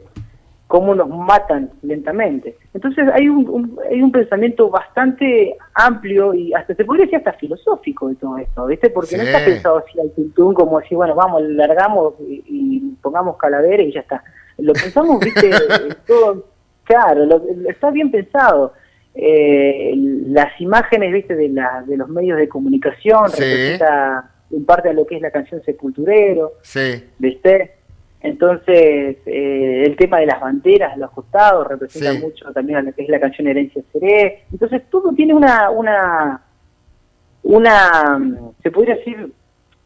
[0.71, 2.57] cómo nos matan lentamente.
[2.73, 8.07] Entonces hay un, hay un pensamiento bastante amplio y hasta se podría decir hasta filosófico
[8.07, 8.89] de todo esto, ¿viste?
[8.89, 13.85] Porque no está pensado así al tuntún como así, bueno, vamos, largamos y, pongamos calaveras
[13.87, 14.23] y ya está.
[14.59, 15.51] Lo pensamos, ¿viste?
[16.07, 16.45] todo,
[16.85, 18.71] claro, está bien pensado.
[19.13, 19.93] Eh,
[20.27, 21.35] las imágenes, ¿viste?
[21.35, 25.31] De, la, de los medios de comunicación representa en parte a lo que es la
[25.31, 27.03] canción Sepulturero, sí.
[27.19, 27.75] ¿viste?
[28.21, 33.03] Entonces, eh, el tema de las banderas, los costados, representa mucho también a lo que
[33.03, 34.43] es la canción Herencia Seré.
[34.51, 36.41] Entonces, todo tiene una, una,
[37.43, 39.33] una, se podría decir,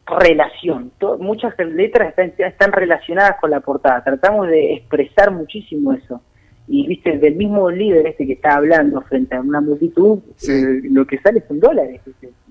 [0.05, 0.91] relación.
[1.19, 4.03] muchas letras están, están relacionadas con la portada.
[4.03, 6.21] Tratamos de expresar muchísimo eso.
[6.67, 11.05] Y, viste, del mismo líder este que está hablando frente a una multitud, eh, lo
[11.05, 12.01] que sale son dólares,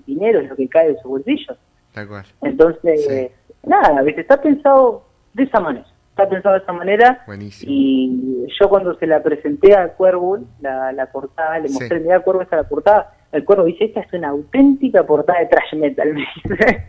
[0.05, 1.57] dinero es lo que cae de su bolsillo.
[2.41, 3.31] Entonces,
[3.63, 4.21] nada, ¿viste?
[4.21, 5.85] está pensado de esa manera.
[6.11, 7.23] Está pensado de esa manera.
[7.27, 7.69] Buenísimo.
[7.73, 12.03] Y yo cuando se la presenté a Cuervo, la, la portada, le mostré, sí.
[12.05, 15.75] mira Cuervo esta la portada, el Cuervo dice, esta es una auténtica portada de trash
[15.75, 16.85] metal, me dice.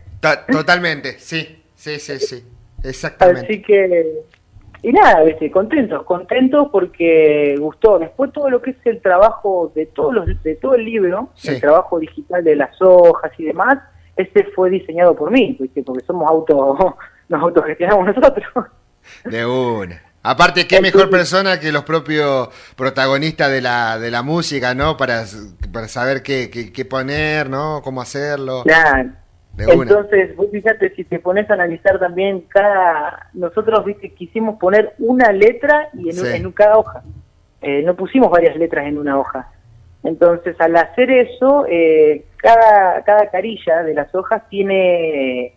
[0.49, 2.43] Totalmente, sí, sí, sí, sí,
[2.83, 3.41] exactamente.
[3.41, 4.21] Así que,
[4.87, 5.51] y nada, ¿viste?
[5.51, 7.99] contentos, contentos porque gustó.
[7.99, 11.59] Después todo lo que es el trabajo de todos los, de todo el libro, el
[11.59, 13.79] trabajo digital de las hojas y demás,
[14.15, 15.83] este fue diseñado por mí, ¿viste?
[15.83, 16.95] porque somos auto
[17.27, 18.47] nos autogestionamos nosotros.
[19.25, 20.01] De una.
[20.23, 22.47] Aparte, qué mejor persona que los propios
[22.77, 24.95] protagonistas de la, de la música, ¿no?
[24.95, 25.25] Para,
[25.73, 27.81] para saber qué, qué, poner, ¿no?
[27.83, 28.63] Cómo hacerlo.
[28.63, 29.09] Claro.
[29.57, 33.29] Entonces, vos fíjate, si te pones a analizar también cada...
[33.33, 37.03] Nosotros, viste, quisimos poner una letra y en, en cada hoja.
[37.61, 39.51] Eh, no pusimos varias letras en una hoja.
[40.03, 45.53] Entonces, al hacer eso, eh, cada, cada carilla de las hojas tiene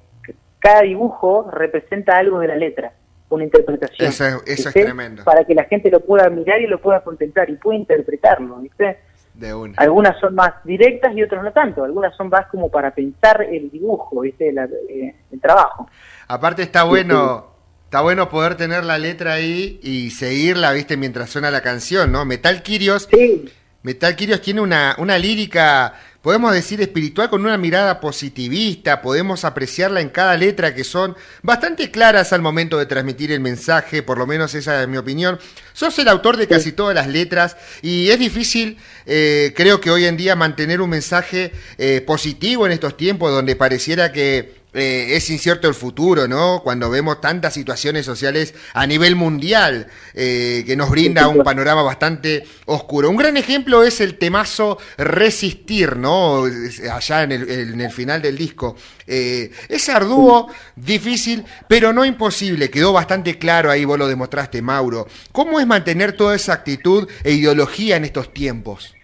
[0.61, 2.93] cada dibujo representa algo de la letra,
[3.31, 4.09] una interpretación.
[4.09, 5.25] Eso, es tremendo.
[5.25, 8.99] Para que la gente lo pueda mirar y lo pueda contemplar y pueda interpretarlo, ¿viste?
[9.41, 9.75] De una.
[9.79, 11.83] Algunas son más directas y otras no tanto.
[11.83, 14.51] Algunas son más como para pensar el dibujo, ¿viste?
[14.51, 15.89] Eh, el trabajo.
[16.29, 17.49] Aparte está bueno...
[17.87, 22.25] Está bueno poder tener la letra ahí y seguirla, viste, mientras suena la canción, ¿no?
[22.25, 23.09] Metal Kirios.
[23.11, 23.51] Sí.
[23.83, 30.01] Metal Kirios tiene una, una lírica podemos decir espiritual con una mirada positivista, podemos apreciarla
[30.01, 34.27] en cada letra que son bastante claras al momento de transmitir el mensaje, por lo
[34.27, 35.39] menos esa es mi opinión.
[35.73, 40.05] Sos el autor de casi todas las letras y es difícil, eh, creo que hoy
[40.05, 45.29] en día, mantener un mensaje eh, positivo en estos tiempos donde pareciera que eh, es
[45.31, 46.61] incierto el futuro, ¿no?
[46.63, 52.45] Cuando vemos tantas situaciones sociales a nivel mundial eh, que nos brinda un panorama bastante
[52.67, 53.11] oscuro.
[53.11, 56.45] Un gran ejemplo es el temazo Resistir, ¿no?
[56.93, 58.77] Allá en el, final del disco.
[59.07, 62.71] Eh, es arduo, difícil, pero no imposible.
[62.71, 65.09] Quedó bastante claro ahí, vos lo demostraste, Mauro.
[65.33, 68.95] ¿Cómo es mantener toda esa actitud e ideología en estos tiempos?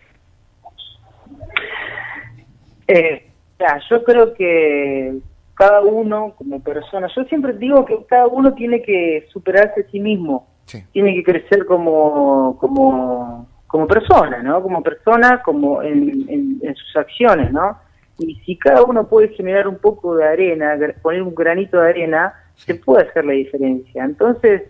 [3.90, 5.18] yo creo que
[5.56, 9.98] cada uno como persona, yo siempre digo que cada uno tiene que superarse a sí
[9.98, 10.46] mismo,
[10.92, 14.62] tiene que crecer como, como, como persona, ¿no?
[14.62, 17.78] Como persona, como en, sus acciones, ¿no?
[18.18, 22.34] Y si cada uno puede generar un poco de arena, poner un granito de arena,
[22.56, 24.04] se puede hacer la diferencia.
[24.04, 24.62] Entonces,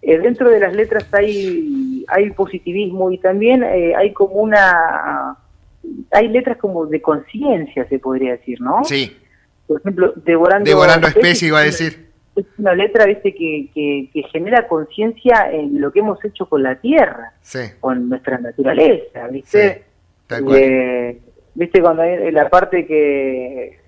[0.00, 5.36] eh, dentro de las letras hay, hay positivismo y también eh, hay como una...
[6.12, 8.84] Hay letras como de conciencia, se podría decir, ¿no?
[8.84, 9.16] Sí
[9.70, 12.10] por ejemplo, Devorando, Devorando especie, iba a decir.
[12.34, 13.32] Es una letra ¿viste?
[13.32, 17.34] Que, que, genera conciencia en lo que hemos hecho con la tierra,
[17.78, 19.84] con nuestra naturaleza, ¿viste?
[20.28, 21.20] Eh,
[21.54, 23.78] ¿Viste cuando hay la parte que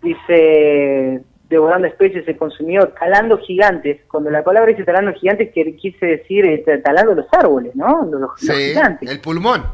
[0.00, 4.02] dice devorando especies se consumió talando gigantes.
[4.08, 8.04] Cuando la palabra dice talando gigantes, que quise decir este, talando los árboles, ¿no?
[8.04, 9.10] Los, gigantes.
[9.10, 9.64] El pulmón.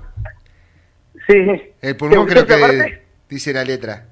[1.27, 1.75] Sí.
[1.83, 4.07] El pulmón creo que dice la letra.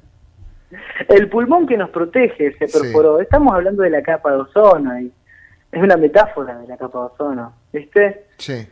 [1.08, 3.20] El pulmón que nos protege se perforó.
[3.20, 5.12] Estamos hablando de la capa de ozono y
[5.72, 8.24] es una metáfora de la capa de ozono, ¿viste?
[8.36, 8.66] Sí.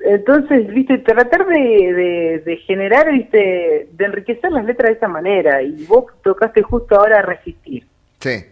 [0.00, 5.62] Entonces, viste, tratar de, de, generar, viste, de enriquecer las letras de esa manera.
[5.62, 7.86] Y vos tocaste justo ahora resistir.
[8.20, 8.44] Sí.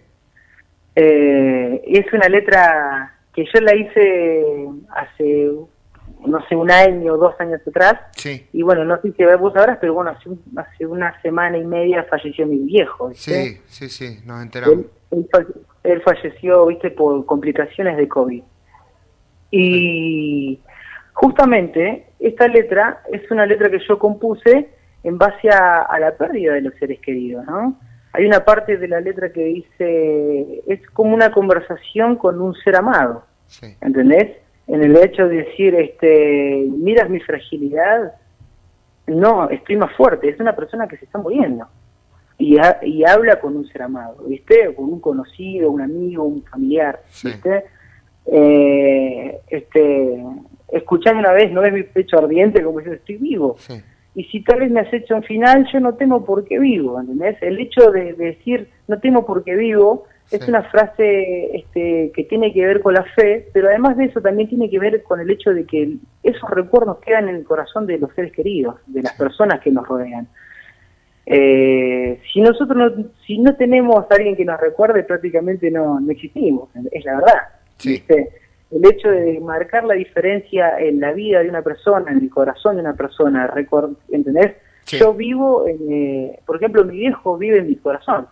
[0.97, 4.45] Eh, es una letra que yo la hice
[4.91, 5.51] hace
[6.27, 7.95] no sé, un año o dos años atrás.
[8.17, 8.47] Sí.
[8.53, 12.05] Y bueno, no sé si vos sabrás, pero bueno, hace, hace, una semana y media
[12.05, 13.11] falleció mi viejo.
[13.15, 14.87] Sí, sí, sí, nos enteramos.
[15.83, 18.43] Él, falleció, viste, por complicaciones de COVID.
[19.51, 20.61] Y
[21.13, 24.71] justamente esta letra es una letra que yo compuse
[25.03, 27.79] en base a, a la pérdida de los seres queridos, ¿no?
[28.15, 32.77] Hay una parte de la letra que dice, es como una conversación con un ser
[32.77, 33.75] amado, sí.
[33.81, 34.37] ¿entendés?
[34.67, 38.15] En el hecho de decir, este, miras mi fragilidad,
[39.07, 41.67] no, estoy más fuerte, es una persona que se está muriendo
[42.39, 44.69] y, y habla con un ser amado, ¿viste?
[44.69, 47.65] O con un conocido, un amigo, un familiar, ¿viste?
[48.27, 50.25] Eh, este,
[50.69, 53.57] escuchar una vez, no es mi pecho ardiente, como yo estoy vivo.
[54.15, 57.01] Y si tal vez me has hecho un final, yo no temo por qué vivo,
[57.01, 57.41] ¿entendés?
[57.43, 59.55] El hecho de, decir no temo por qué
[60.31, 64.21] es una frase este, que tiene que ver con la fe, pero además de eso
[64.21, 67.87] también tiene que ver con el hecho de que esos recuerdos quedan en el corazón
[67.87, 70.27] de los seres queridos, de las personas que nos rodean.
[71.27, 76.11] Eh, si nosotros no, si no tenemos a alguien que nos recuerde, prácticamente no, no
[76.11, 77.39] existimos, es la verdad.
[78.71, 82.77] El hecho de marcar la diferencia en la vida de una persona, en el corazón
[82.77, 83.53] de una persona,
[84.11, 84.55] ¿entendés?
[84.87, 88.27] Yo vivo, eh, por ejemplo, mi viejo vive en mi corazón,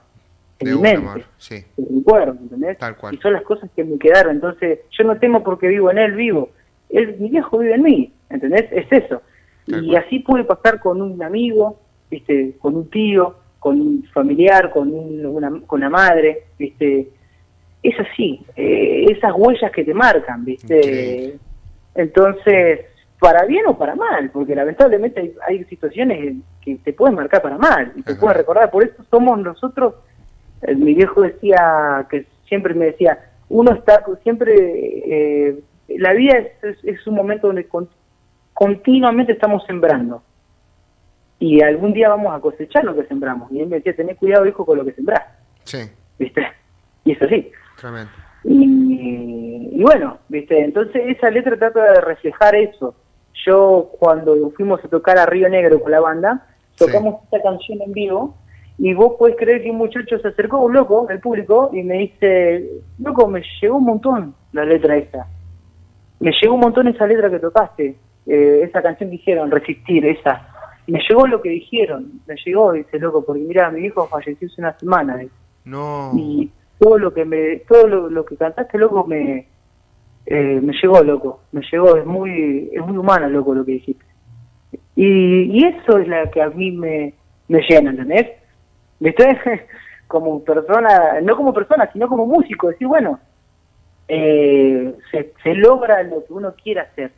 [0.61, 2.79] en mi mente, en mi cuerpo, ¿entendés?
[3.13, 6.13] Y son las cosas que me quedaron, entonces yo no temo porque vivo en él,
[6.13, 6.51] vivo.
[6.89, 8.67] Él, mi viejo vive en mí, ¿entendés?
[8.71, 9.23] Es eso.
[9.67, 11.79] y así puede pasar con un amigo,
[12.11, 12.57] ¿viste?
[12.61, 17.09] con un tío, con un familiar, con, una, con una madre, ¿viste?
[17.83, 21.39] es así, eh, esas huellas que te marcan, ¿viste?
[21.95, 22.81] Entonces,
[23.19, 27.93] para bien o para mal, porque lamentablemente hay, situaciones que te pueden marcar para mal
[27.97, 29.95] y te pueden recordar, por eso somos nosotros,
[30.63, 36.39] eh, mi viejo decía, que siempre me decía, uno está siempre, eh, la vida
[36.83, 37.69] es, un momento donde
[38.55, 40.23] continuamente estamos sembrando
[41.41, 43.51] y algún día vamos a cosechar lo que sembramos.
[43.51, 45.23] Y él me decía, tenés cuidado, hijo, con lo que sembrás.
[45.65, 45.79] Sí.
[46.19, 46.47] ¿Viste?
[47.03, 47.51] Y es así.
[48.45, 50.63] Y, bueno, ¿viste?
[50.63, 52.95] Entonces esa letra trata de reflejar eso.
[53.47, 56.47] Yo cuando fuimos a tocar a Río Negro con la banda,
[56.77, 58.37] tocamos esta canción en vivo
[58.83, 61.99] y vos podés creer que un muchacho se acercó, un loco, el público, y me
[61.99, 62.67] dice,
[62.99, 65.27] loco, me llegó un montón la letra esta.
[66.19, 70.49] Me llegó un montón esa letra que tocaste, eh, esa canción que dijeron, Resistir, esa.
[70.87, 74.49] Y me llegó lo que dijeron, me llegó, dice, loco, porque mira, mi hijo falleció
[74.49, 75.21] hace una semana.
[75.67, 76.13] No.
[76.17, 79.47] Y todo lo que me todo lo, que cantaste loco me
[80.25, 84.07] eh, me llegó loco me llegó es muy es muy humana loco lo que dijiste
[84.97, 87.13] y, y eso es la que a mí me,
[87.49, 88.40] me llena ¿entendés?
[89.01, 89.41] ¿Viste?
[90.07, 93.21] como persona no como persona sino como músico decir bueno
[94.09, 97.13] eh, se, se logra lo que uno quiere hacer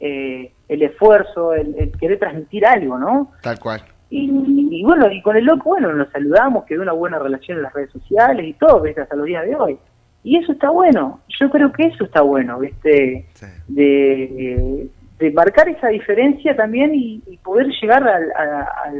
[0.00, 3.32] eh, el esfuerzo el, el querer transmitir algo ¿no?
[3.42, 7.58] tal cual y, bueno, y con el loco, bueno, nos saludamos, quedó una buena relación
[7.58, 9.02] en las redes sociales y todo, ¿viste?
[9.02, 9.78] Hasta los días de hoy.
[10.24, 13.26] Y eso está bueno, yo creo que eso está bueno, ¿viste?
[13.68, 14.88] De, de,
[15.32, 18.90] marcar esa diferencia también y, poder llegar a, a,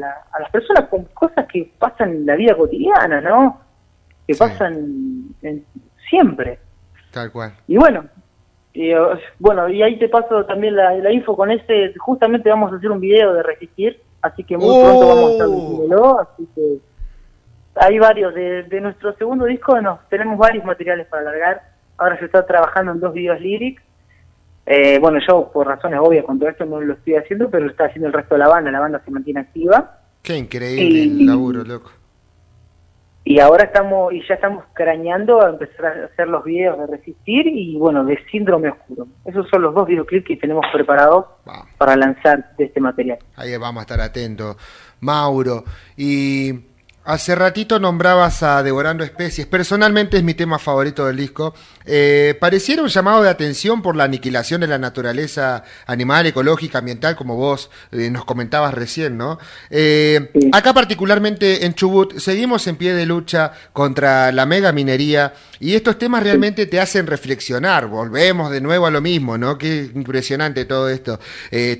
[0.41, 3.61] las personas con cosas que pasan en la vida cotidiana, ¿no?
[4.27, 5.35] Que pasan
[6.09, 6.59] siempre.
[7.13, 7.55] Tal cual.
[7.67, 8.05] Y bueno,
[8.73, 8.93] y,
[9.39, 12.91] bueno, y ahí te paso también la, la info con ese, justamente vamos a hacer
[12.91, 16.21] un video de resistir así que muy pronto vamos a estar oh.
[16.21, 16.79] así que
[17.77, 21.63] hay varios de, de nuestro segundo disco no, tenemos varios materiales para largar
[21.97, 23.83] ahora se está trabajando en dos videos lyrics
[24.69, 27.71] eh, bueno yo por razones obvias con todo esto no lo estoy haciendo pero lo
[27.71, 31.27] está haciendo el resto de la banda la banda se mantiene activa qué increíble el
[31.27, 31.91] laburo loco
[33.29, 37.47] y ahora estamos y ya estamos crañando a empezar a hacer los videos de Resistir
[37.47, 39.07] y bueno, de Síndrome Oscuro.
[39.27, 41.27] Esos son los dos videoclips que tenemos preparados
[41.77, 43.19] para lanzar de este material.
[43.37, 44.57] Ahí vamos a estar atentos.
[45.01, 45.65] Mauro,
[45.95, 46.55] y
[47.09, 49.47] Hace ratito nombrabas a Devorando Especies.
[49.47, 51.55] Personalmente es mi tema favorito del disco.
[51.87, 57.17] Eh, pareciera un llamado de atención por la aniquilación de la naturaleza animal, ecológica, ambiental,
[57.17, 59.39] como vos eh, nos comentabas recién, ¿no?
[59.71, 65.77] Eh, acá particularmente en Chubut seguimos en pie de lucha contra la mega minería y
[65.77, 67.87] estos temas realmente te hacen reflexionar.
[67.87, 69.57] Volvemos de nuevo a lo mismo, ¿no?
[69.57, 71.19] Qué impresionante todo esto.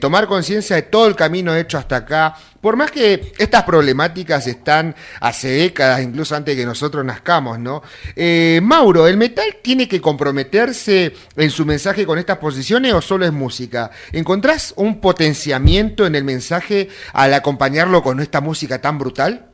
[0.01, 4.95] tomar conciencia de todo el camino hecho hasta acá, por más que estas problemáticas están
[5.21, 7.83] hace décadas, incluso antes de que nosotros nazcamos, ¿no?
[8.17, 13.25] Eh, Mauro, ¿el metal tiene que comprometerse en su mensaje con estas posiciones o solo
[13.25, 13.91] es música?
[14.13, 19.47] ¿Encontrás un potenciamiento en el mensaje al acompañarlo con esta música tan brutal?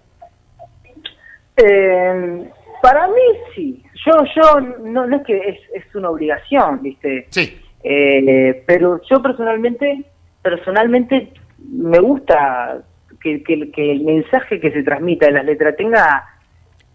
[1.57, 2.49] Eh,
[2.83, 3.23] para mí
[3.55, 3.83] sí.
[4.07, 7.27] Yo, yo no, es que es, una obligación, ¿viste?
[7.31, 7.59] Sí.
[7.83, 10.05] Eh, pero yo personalmente,
[10.43, 12.83] personalmente me gusta
[13.25, 16.25] que, que, el mensaje que se transmita en las letras tenga,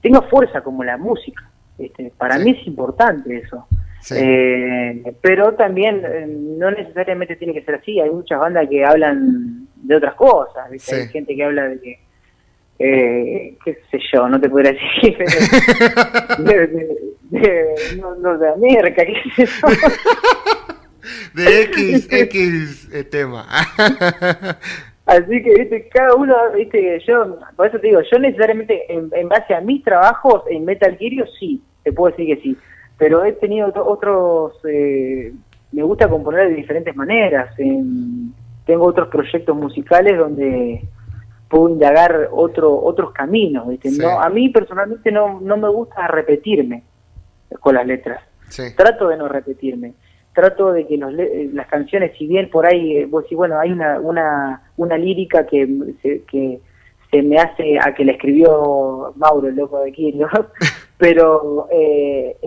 [0.01, 1.49] tenga fuerza como la música.
[1.77, 3.67] Este, para mí es importante eso.
[4.15, 7.99] Eh, pero también eh, no necesariamente tiene que ser así.
[7.99, 10.71] Hay muchas bandas que hablan de otras cosas.
[10.71, 11.99] Hay gente que habla de que,
[12.79, 14.71] eh, qué sé yo, no te podría
[15.03, 15.17] decir,
[16.37, 16.97] de, de,
[17.29, 19.67] de, no, de América, qué sé yo.
[21.33, 23.47] de X, X eh, tema.
[25.09, 29.55] Así que, viste, cada uno, viste, yo, por eso te digo, yo necesariamente, en, base
[29.55, 32.55] a mis trabajos en Metal Gear, sí, te puedo decir que sí.
[32.95, 35.33] Pero he tenido otros, eh,
[35.71, 37.55] me gusta componer de diferentes maneras.
[37.57, 40.83] tengo otros proyectos musicales donde
[41.49, 43.89] puedo indagar otro, otros caminos, ¿viste?
[43.89, 46.83] No, a mí personalmente no, no me gusta repetirme
[47.59, 48.21] con las letras.
[48.77, 49.95] Trato de no repetirme
[50.33, 53.71] trato de que eh, las canciones, si bien por ahí, eh, vos decís, bueno, hay
[53.71, 55.67] una, una, una lírica que
[56.01, 56.59] se, que
[57.11, 60.29] se me hace a que la escribió Mauro, el loco de Kirio,
[60.97, 62.37] pero eh,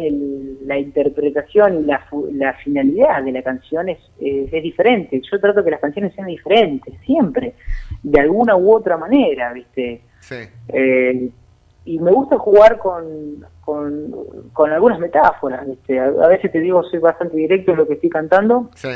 [0.65, 5.21] la interpretación y la, la finalidad de la canción es, es, diferente.
[5.31, 7.55] Yo trato que las canciones sean diferentes, siempre,
[8.03, 10.03] de alguna u otra manera, ¿viste?
[10.21, 10.37] Sí.
[11.85, 14.15] y me gusta jugar con, con,
[14.53, 15.67] con algunas metáforas.
[15.67, 15.99] ¿viste?
[15.99, 18.71] A, veces te digo, soy bastante directo en lo que estoy cantando.
[18.75, 18.89] Sí.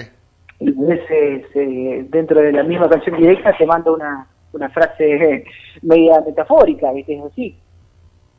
[0.59, 5.45] Y eh, dentro de la misma canción directa te mando una, una frase
[5.83, 7.19] media metafórica, ¿viste?
[7.19, 7.59] Es así.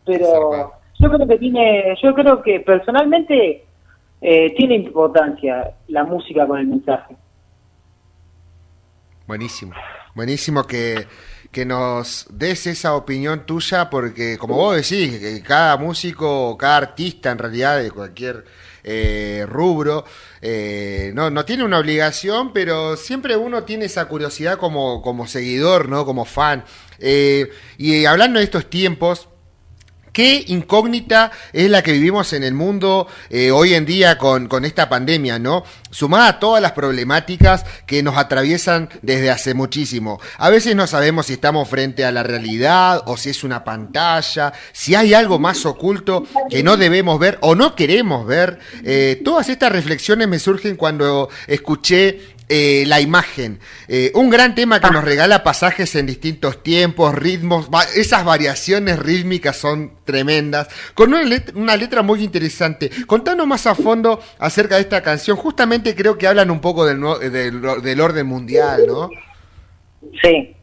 [0.05, 3.65] Pero yo creo que tiene, yo creo que personalmente
[4.22, 7.15] eh, tiene importancia la música con el mensaje.
[9.28, 9.74] Buenísimo,
[10.15, 11.05] buenísimo que
[11.51, 17.38] que nos des esa opinión tuya, porque como vos decís, cada músico, cada artista en
[17.38, 18.45] realidad de cualquier
[18.90, 20.06] eh, rubro,
[20.42, 25.90] eh, no, no tiene una obligación, pero siempre uno tiene esa curiosidad como, como seguidor,
[25.90, 26.06] ¿no?
[26.06, 26.64] como fan.
[27.00, 29.28] Eh, y hablando de estos tiempos,
[30.18, 34.89] ¿Qué incógnita es la que vivimos en el mundo eh, hoy en día con, esta
[34.89, 35.63] pandemia, ¿no?
[35.91, 40.20] Sumada a todas las problemáticas que nos atraviesan desde hace muchísimo.
[40.39, 44.53] A veces no sabemos si estamos frente a la realidad o si es una pantalla,
[44.72, 48.57] si hay algo más oculto que no debemos ver o no queremos ver.
[48.84, 53.60] Eh, todas estas reflexiones me surgen cuando escuché eh, la imagen.
[53.89, 59.58] Eh, un gran tema que nos regala pasajes en distintos tiempos, ritmos, esas variaciones rítmicas
[59.58, 62.89] son tremendas, con una letra, muy interesante.
[63.06, 67.02] Contanos más a fondo acerca de esta canción, justamente creo que hablan un poco del,
[67.84, 69.10] del, orden mundial, ¿no?
[70.22, 70.56] Sí,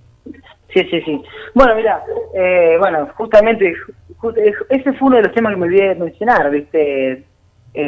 [0.72, 1.22] sí, sí, sí.
[1.52, 2.02] Bueno, mira,
[2.34, 3.74] eh, bueno, justamente,
[4.70, 7.24] ese fue uno de los temas que me olvidé de mencionar, ¿viste?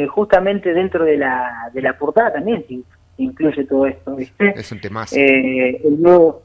[0.09, 2.83] justamente dentro de la, de la portada también, sí
[3.17, 4.53] incluye todo esto, ¿viste?
[4.55, 5.05] Es un tema.
[5.11, 6.43] Eh, el nuevo...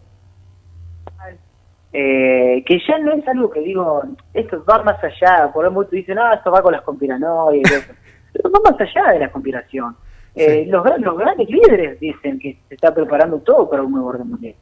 [1.94, 4.02] Eh, que ya no es algo que digo,
[4.32, 7.90] esto va más allá, por muchos dicen, no, esto va con las conspiranoias,
[8.32, 9.94] pero va más allá de la conspiración.
[10.34, 14.28] Eh, los, los grandes líderes dicen que se está preparando todo para un nuevo orden
[14.28, 14.54] mundial.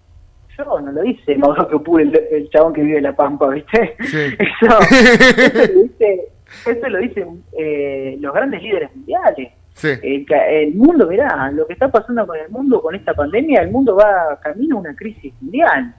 [0.59, 3.97] Yo no lo dice Mauro que el, el chabón que vive en La Pampa, ¿viste?
[4.01, 6.21] Eso, eso, lo dicen,
[6.67, 9.53] eso lo dicen eh, los grandes líderes mundiales.
[9.83, 13.97] El, mundo, mirá, lo que está pasando con el mundo, con esta pandemia, el mundo
[13.97, 15.95] va camino a una crisis mundial,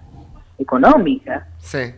[0.57, 1.47] económica.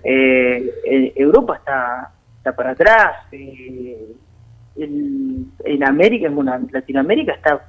[0.04, 3.16] Eh, Europa está, está para atrás.
[3.32, 4.16] Eh,
[4.76, 7.62] en América, en Latinoamérica está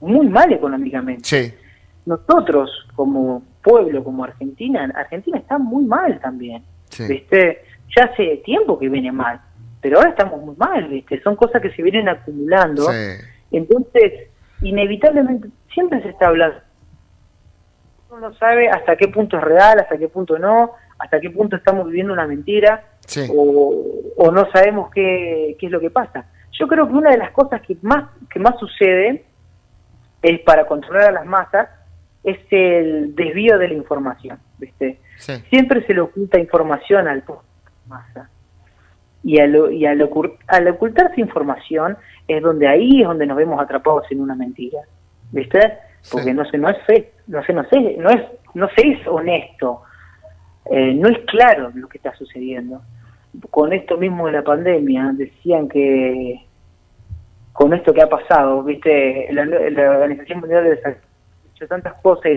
[0.00, 1.54] muy mal económicamente.
[2.04, 6.62] Nosotros, como pueblo, como Argentina, Argentina está muy mal también.
[7.94, 9.40] Ya hace tiempo que viene mal
[9.82, 11.20] pero ahora estamos muy mal, ¿viste?
[11.22, 12.86] Son cosas que se vienen acumulando.
[13.50, 14.28] Entonces,
[14.62, 16.56] inevitablemente, siempre se está hablando.
[18.08, 21.56] Uno no sabe hasta qué punto es real, hasta qué punto no, hasta qué punto
[21.56, 22.84] estamos viviendo una mentira,
[23.34, 26.26] o, no sabemos qué, qué es lo que pasa.
[26.52, 29.24] Yo creo que una de las cosas que más, que más sucede
[30.22, 31.68] es para controlar a las masas
[32.22, 35.00] es el desvío de la información, ¿viste?
[35.16, 37.24] Siempre se le oculta información al
[37.88, 38.30] masa
[39.24, 41.96] y al, y al, ocultarse información
[42.26, 44.80] es donde ahí es donde nos vemos atrapados en una mentira,
[45.30, 45.78] ¿viste?
[46.10, 48.22] Porque no sé, no es fe, no sé, no sé, no es,
[48.54, 49.82] no se es honesto,
[50.70, 52.82] eh, no es claro lo que está sucediendo.
[53.50, 56.44] Con esto mismo de la pandemia decían que
[57.52, 60.96] con esto que ha pasado, viste, la, Organización Mundial de ha
[61.54, 62.32] hecho tantas cosas.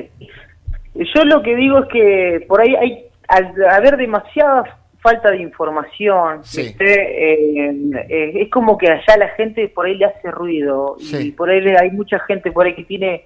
[0.94, 4.70] Yo lo que digo es que por ahí hay, al haber demasiadas
[5.06, 10.32] falta de información, eh, eh, es como que allá la gente por ahí le hace
[10.32, 13.24] ruido y por ahí hay mucha gente por ahí que tiene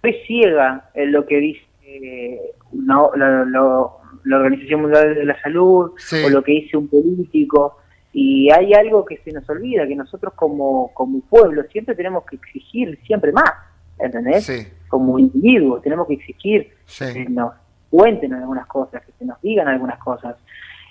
[0.00, 2.40] fe ciega en lo que dice eh,
[2.72, 5.90] no, la Organización Mundial de la Salud
[6.24, 7.76] o lo que dice un político.
[8.14, 12.36] Y hay algo que se nos olvida, que nosotros como, como pueblo siempre tenemos que
[12.36, 13.52] exigir siempre más,
[13.98, 14.72] ¿entendés?
[14.88, 17.52] Como individuos tenemos que exigir que nos
[17.90, 20.36] cuenten algunas cosas, que se nos digan algunas cosas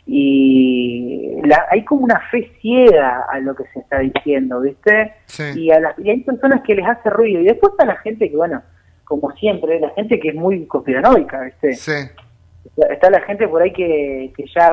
[0.05, 1.35] y
[1.69, 5.13] hay como una fe ciega a lo que se está diciendo, ¿viste?
[5.55, 7.41] Y, a y hay personas que les hace ruido.
[7.41, 8.61] Y después está la gente que, bueno,
[9.03, 11.73] como siempre, la gente que es muy conspiranoica, ¿viste?
[11.73, 11.91] Sí.
[12.89, 14.71] Está la gente por ahí que, que ya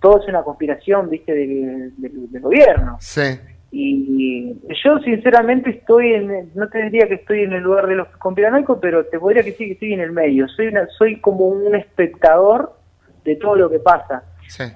[0.00, 1.34] todo es una conspiración, ¿viste?
[1.34, 1.92] Del,
[2.40, 2.96] gobierno.
[3.00, 3.38] Sí.
[3.74, 8.08] Y yo sinceramente estoy en, no te diría que estoy en el lugar de los
[8.18, 10.46] conspiranoicos, pero te podría decir que estoy en el medio.
[10.48, 12.76] Soy una, soy como un espectador
[13.24, 14.24] de todo lo que pasa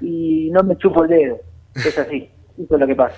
[0.01, 1.41] y no me chupo el dedo.
[1.75, 2.31] Es así,
[2.63, 3.17] eso es lo que pasa.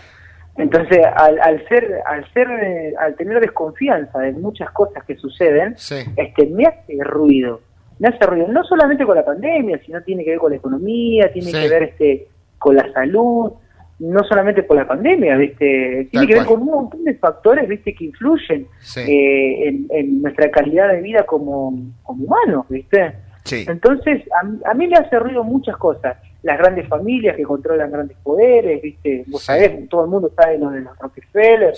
[0.57, 5.77] Entonces, al, al ser, al ser, eh, al tener desconfianza de muchas cosas que suceden,
[6.17, 7.61] este, me hace ruido.
[8.01, 11.33] Me hace ruido, no solamente con la pandemia, sino tiene que ver con la economía,
[11.33, 12.29] tiene que ver este,
[12.59, 13.53] con la salud,
[14.01, 16.09] no solamente por la pandemia, ¿viste?
[16.11, 17.95] Tiene que ver con un montón de factores, ¿viste?
[17.95, 23.15] Que influyen eh, en, nuestra calidad de vida como, como humanos, ¿viste?
[23.51, 24.23] Entonces,
[24.65, 26.17] a, mí me hace ruido muchas cosas.
[26.43, 29.25] Las grandes familias que controlan grandes poderes, ¿viste?
[29.27, 31.75] Vos sabés, todo el mundo sabe lo de los Rockefeller,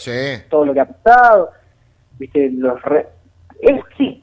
[0.49, 1.51] todo lo que ha pasado,
[2.19, 2.51] ¿viste?
[2.53, 2.79] Los
[3.61, 4.23] es, sí,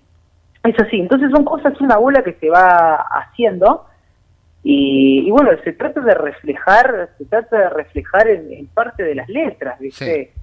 [0.63, 0.99] es así.
[0.99, 3.85] Entonces son cosas, una bola que se va haciendo
[4.63, 9.79] y, bueno, se trata de reflejar, se trata de reflejar en, parte de las letras,
[9.79, 10.33] ¿viste?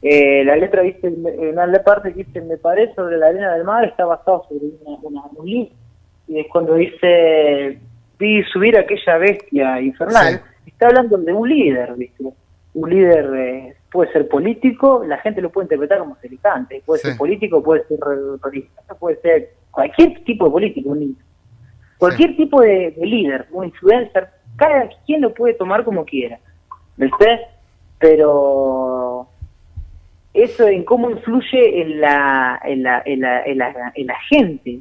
[0.00, 1.08] Eh, la letra, ¿viste?
[1.08, 4.66] En la parte que dice, me parece sobre la arena del mar, está basado sobre
[4.84, 5.74] una, un libro
[6.28, 7.78] y es cuando dice,
[8.22, 12.22] vi subir aquella bestia infernal, está hablando de un líder, ¿viste?
[12.74, 17.16] Un líder eh, puede ser político, la gente lo puede interpretar como selicante, puede ser
[17.16, 17.98] político, puede ser
[18.42, 21.18] religioso, puede ser cualquier tipo de político, un
[21.98, 26.38] cualquier tipo de, líder, un influencer, cada quien lo puede tomar como quiera,
[26.96, 27.40] ¿viste?
[27.98, 29.28] Pero
[30.32, 34.80] eso en cómo influye en la, en la, en la, en la, en la gente,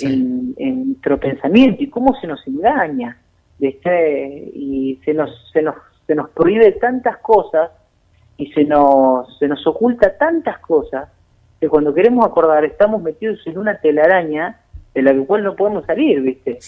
[0.00, 3.18] en, nuestro pensamiento y cómo se nos engaña
[3.58, 5.76] y se nos, se nos,
[6.06, 7.70] se nos prohíbe tantas cosas
[8.36, 11.08] y se nos, se nos oculta tantas cosas
[11.60, 14.60] que cuando queremos acordar estamos metidos en una telaraña
[14.94, 16.58] de la cual no podemos salir, ¿viste?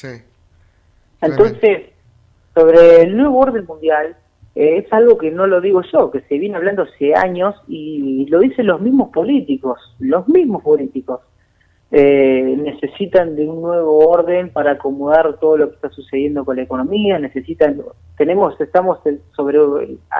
[1.21, 1.91] Entonces,
[2.55, 4.17] sobre el nuevo orden mundial,
[4.55, 8.27] eh, es algo que no lo digo yo, que se viene hablando hace años y
[8.27, 11.21] lo dicen los mismos políticos, los mismos políticos
[11.91, 16.63] eh, necesitan de un nuevo orden para acomodar todo lo que está sucediendo con la
[16.63, 17.81] economía, necesitan,
[18.17, 18.99] tenemos, estamos
[19.37, 19.59] sobre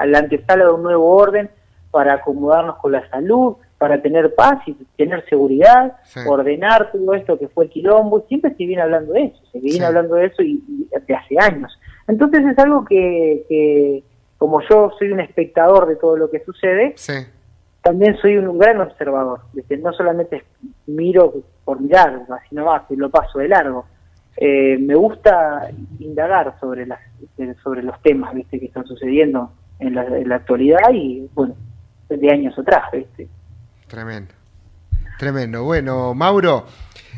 [0.05, 1.49] la antesala de un nuevo orden
[1.91, 5.97] para acomodarnos con la salud, para tener paz y tener seguridad,
[6.27, 9.85] ordenar todo esto que fue el quilombo, siempre se viene hablando de eso, se viene
[9.85, 11.77] hablando de eso y, y, hace años.
[12.07, 14.03] Entonces es algo que, que,
[14.37, 17.13] como yo soy un espectador de todo lo que sucede, sí
[17.85, 19.41] también soy un, gran observador,
[19.77, 20.43] no solamente
[20.87, 21.31] miro
[21.63, 22.19] por mirar,
[22.49, 23.85] sino más, y lo paso de largo.
[24.37, 25.69] Eh, me gusta
[25.99, 26.99] indagar sobre las
[27.63, 28.59] sobre los temas ¿viste?
[28.59, 31.55] que están sucediendo en la, actualidad y bueno
[32.09, 33.29] de años atrás ¿viste?
[33.87, 34.33] tremendo
[35.17, 36.65] tremendo bueno Mauro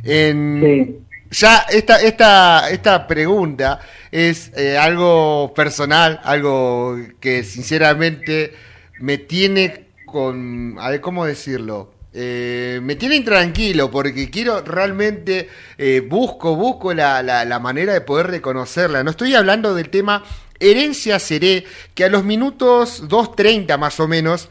[0.03, 3.79] en, ya esta esta esta pregunta
[4.11, 8.53] es eh, algo personal algo que sinceramente
[8.99, 11.91] me tiene con, a ver, ¿cómo decirlo?
[12.13, 18.01] Eh, me tiene intranquilo porque quiero realmente, eh, busco, busco la, la, la, manera de
[18.01, 19.03] poder reconocerla.
[19.03, 20.23] No estoy hablando del tema
[20.59, 24.49] herencia seré, que a los minutos 2.30 más o menos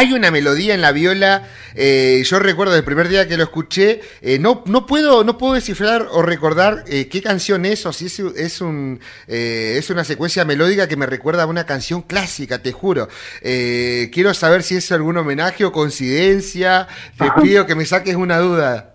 [0.00, 1.42] hay una melodía en la viola,
[1.74, 5.52] eh, yo recuerdo el primer día que lo escuché, eh, no, no, puedo, no puedo
[5.52, 8.98] descifrar o recordar eh, qué canción es o si es, es, un,
[9.28, 13.08] es una secuencia melódica que me recuerda a una canción clásica, te juro.
[13.42, 16.86] quiero saber si es algún homenaje o coincidencia,
[17.18, 18.94] te pido que me saques una duda.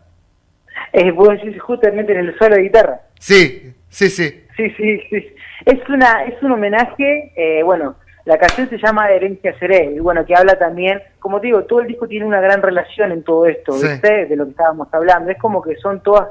[0.91, 1.13] Es
[1.61, 3.01] justamente en el solo de guitarra.
[3.19, 4.41] Sí, sí, sí.
[4.57, 5.35] Sí, sí, sí.
[5.65, 7.31] Es, una, es un homenaje,
[7.63, 7.95] bueno
[8.25, 11.81] la canción se llama Herencia Seré, y bueno, que habla también, como te digo, todo
[11.81, 15.29] el disco tiene una gran relación en todo esto, De lo que estábamos hablando.
[15.29, 16.29] Es como que son todos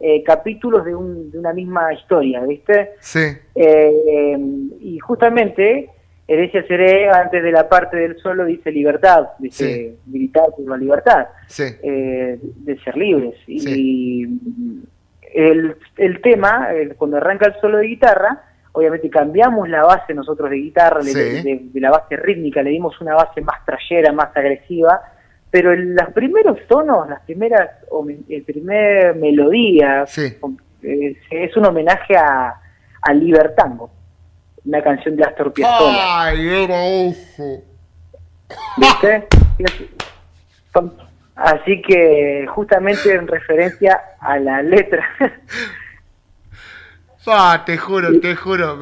[0.00, 2.92] eh, capítulos de, una misma historia, ¿viste?
[2.98, 3.26] Sí.
[3.54, 4.38] Eh,
[4.80, 5.90] y justamente,
[6.26, 11.26] Herencia Seré, antes de la parte del solo, dice libertad, dice militar por la libertad,
[11.58, 13.34] eh, de ser libres.
[13.46, 14.26] Y
[15.34, 18.44] el, el tema, cuando arranca el solo de guitarra,
[18.74, 23.40] obviamente cambiamos la base nosotros de guitarra, de, la base rítmica, le dimos una base
[23.40, 25.00] más trayera, más agresiva,
[25.48, 27.70] pero en los primeros tonos, las primeras,
[28.28, 30.04] el primer melodía,
[30.82, 32.60] eh, es un homenaje a,
[33.00, 33.90] a Libertango,
[34.64, 36.24] una canción de Astor Piazzolla.
[36.24, 37.62] ¡Ay, era eso!
[38.76, 39.28] ¿Viste?
[41.36, 45.04] Así que justamente en referencia a la letra
[47.26, 48.78] Ah, te juro, te juro,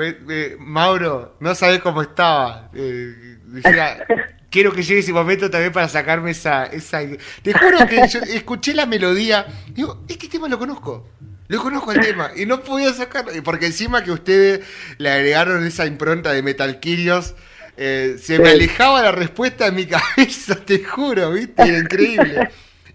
[0.58, 2.70] Mauro, no sabés cómo estaba.
[2.74, 4.04] Eh, decía,
[4.50, 7.00] quiero que llegue ese momento también para sacarme esa, esa...
[7.42, 11.08] Te juro que yo escuché la melodía, digo, este tema lo conozco.
[11.48, 13.30] Lo conozco el tema y no podía sacarlo.
[13.42, 14.66] Porque encima que ustedes
[14.98, 17.34] le agregaron esa impronta de Metal Kyrios,
[17.76, 19.86] eh, se me alejaba la respuesta en mi
[20.16, 21.66] cabeza, te juro, ¿viste?
[21.78, 22.50] Increíble.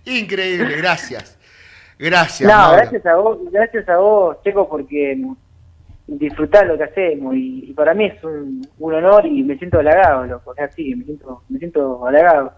[0.05, 1.36] Increíble, gracias.
[1.99, 2.47] Gracias.
[2.47, 5.19] No, gracias a vos, gracias a vos, Checo, porque
[6.07, 10.53] disfrutar lo que hacemos y, para mí es un, honor y me siento halagado, loco,
[10.57, 12.53] así, me siento, me siento halagado.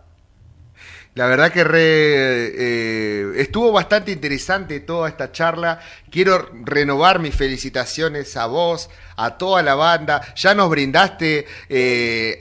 [1.16, 5.80] La verdad que eh, estuvo bastante interesante toda esta charla.
[6.10, 10.22] Quiero renovar mis felicitaciones a vos, a toda la banda.
[10.36, 12.38] Ya nos brindaste eh,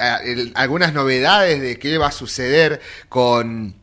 [0.54, 3.74] algunas novedades de qué va a suceder con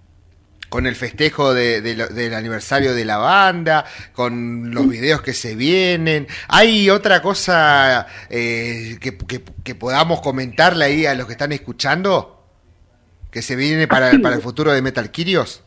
[0.69, 6.27] con el festejo del aniversario de la banda, con los videos que se vienen.
[6.47, 12.43] ¿Hay otra cosa eh, que, podamos comentarle ahí a los que están escuchando?
[13.31, 15.65] ¿Que se viene para, para el futuro de Metal Kyrios?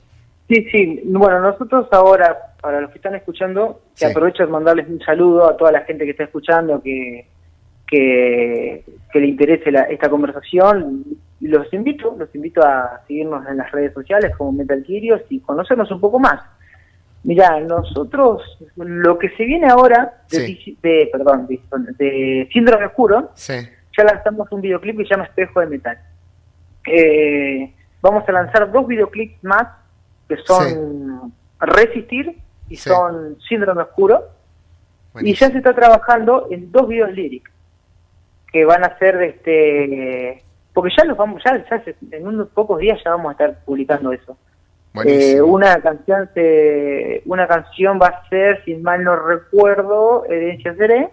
[0.49, 1.01] Sí, sí.
[1.05, 5.57] Bueno, nosotros ahora, para los que están escuchando, que aprovecho de mandarles un saludo a
[5.57, 7.27] toda la gente que está escuchando, que,
[7.87, 8.85] que,
[9.15, 11.05] le interese esta conversación
[11.41, 16.01] los invito, los invito a seguirnos en las redes sociales como Metal y conocernos un
[16.01, 16.41] poco más.
[17.23, 18.43] Mira, nosotros,
[18.77, 25.05] lo que se viene ahora de, perdón, de, Síndrome Oscuro, ya lanzamos un videoclip que
[25.05, 25.99] se llama Espejo de Metal.
[26.87, 29.69] Eh, vamos a lanzar dos videoclips más
[30.29, 34.25] que son Resistir y son Síndrome Oscuro.
[35.21, 37.53] Y ya se está trabajando en dos videos líricos
[38.53, 40.45] que van a ser de este
[40.79, 41.61] porque ya los vamos, ya,
[42.13, 44.39] en unos pocos días ya vamos a estar publicando eso.
[45.05, 51.09] Eh, una canción se, una canción va a ser, si mal no recuerdo, Herencia Seré,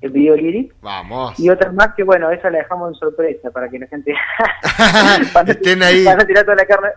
[0.00, 0.74] el video lyric.
[0.82, 1.38] Vamos.
[1.38, 4.12] Y otras más que, bueno, esa la dejamos en sorpresa para que la gente
[5.46, 6.04] estén ahí.
[6.04, 6.88] Van a tirar toda la carne.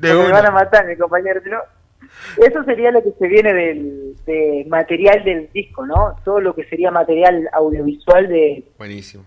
[0.00, 1.40] De me van a matar, mi compañero.
[2.44, 6.16] Eso sería lo que se viene del de material del disco, ¿no?
[6.24, 8.64] Todo lo que sería material audiovisual de,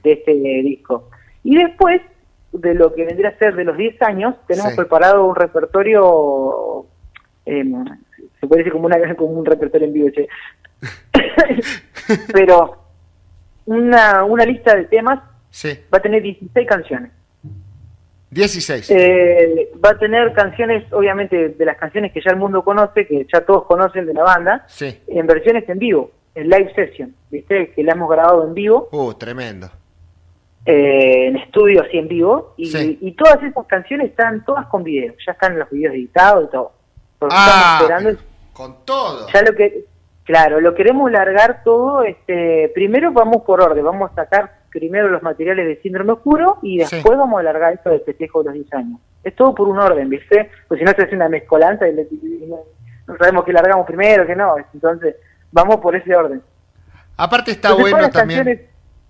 [0.04, 1.10] de este disco.
[1.44, 2.02] Y después
[2.52, 6.86] de lo que vendría a ser de los 10 años, tenemos preparado un repertorio,
[7.46, 7.64] eh,
[8.40, 10.10] se puede decir como, una, como un repertorio en vivo,
[12.34, 12.78] pero
[13.66, 15.20] una, una lista de temas
[15.94, 17.12] va a tener 16 canciones.
[18.32, 18.92] 16.
[18.92, 23.26] Eh, va a tener canciones, obviamente, de las canciones que ya el mundo conoce, que
[23.32, 27.72] ya todos conocen de la banda, en versiones en vivo, en live session, ¿viste?
[27.72, 28.88] Que la hemos grabado en vivo.
[28.92, 29.72] Uh, tremendo.
[30.72, 35.32] Eh, en estudio así en vivo y, todas esas canciones están todas con video, ya
[35.32, 36.74] están los videos editados y todo.
[37.22, 38.20] ah, esperando
[38.54, 39.28] con todo.
[39.34, 39.86] Ya lo que
[40.24, 45.24] claro, lo queremos largar todo este primero vamos por orden, vamos a sacar primero los
[45.24, 48.74] materiales de síndrome oscuro y después vamos a largar esto del festejo de los 10
[48.74, 49.00] años.
[49.24, 50.52] Es todo por un orden, ¿viste?
[50.68, 51.96] Pues si no se hace una mezcolanza y,
[52.48, 55.16] no, sabemos que largamos primero, que no, entonces
[55.52, 56.44] vamos por ese orden.
[57.18, 58.69] Aparte está bueno también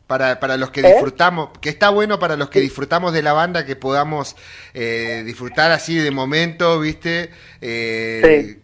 [0.10, 0.88] para, para los que ¿Eh?
[0.88, 4.36] disfrutamos, que está bueno para los que disfrutamos de la banda, que podamos
[4.74, 7.30] eh, disfrutar así de momento, ¿viste?
[7.62, 8.58] Eh,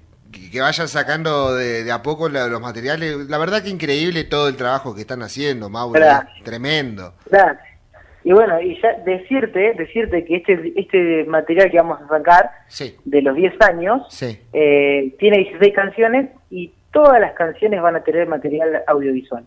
[0.52, 3.30] que, vayan sacando de, a poco los materiales.
[3.30, 6.04] La verdad que increíble todo el trabajo que están haciendo, Mauro.
[6.44, 7.14] Tremendo.
[8.24, 12.50] Y bueno, y ya decirte, decirte que este, este material que vamos a sacar
[13.04, 14.02] de los 10 años
[14.52, 19.46] tiene 16 canciones y todas las canciones van a tener material audiovisual.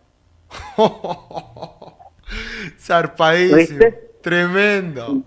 [2.78, 3.84] Zarpadísimo.
[4.22, 5.22] Tremendo.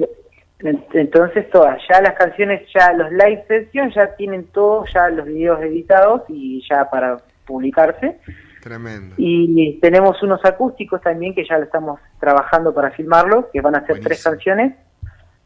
[0.59, 5.59] Entonces todas, ya las canciones, ya los live sessions ya tienen todos ya los videos
[5.61, 8.19] editados y ya para publicarse.
[8.61, 9.15] Tremendo.
[9.17, 13.85] Y tenemos unos acústicos también que ya lo estamos trabajando para filmarlo, que van a
[13.87, 14.75] ser tres canciones.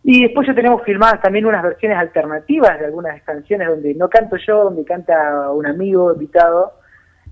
[0.03, 4.35] Y después ya tenemos filmadas también unas versiones alternativas de algunas canciones donde no canto
[4.35, 6.73] yo, donde canta un amigo invitado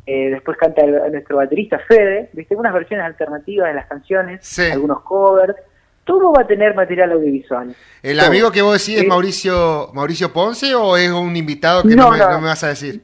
[0.06, 2.56] eh, después canta nuestro baterista Fede, ¿viste?
[2.56, 5.56] Unas versiones alternativas de las canciones, algunos covers.
[6.04, 7.74] Todo va a tener material audiovisual.
[8.02, 12.12] ¿El amigo que vos decís es Mauricio Mauricio Ponce o es un invitado que no,
[12.12, 13.02] me, vas a decir?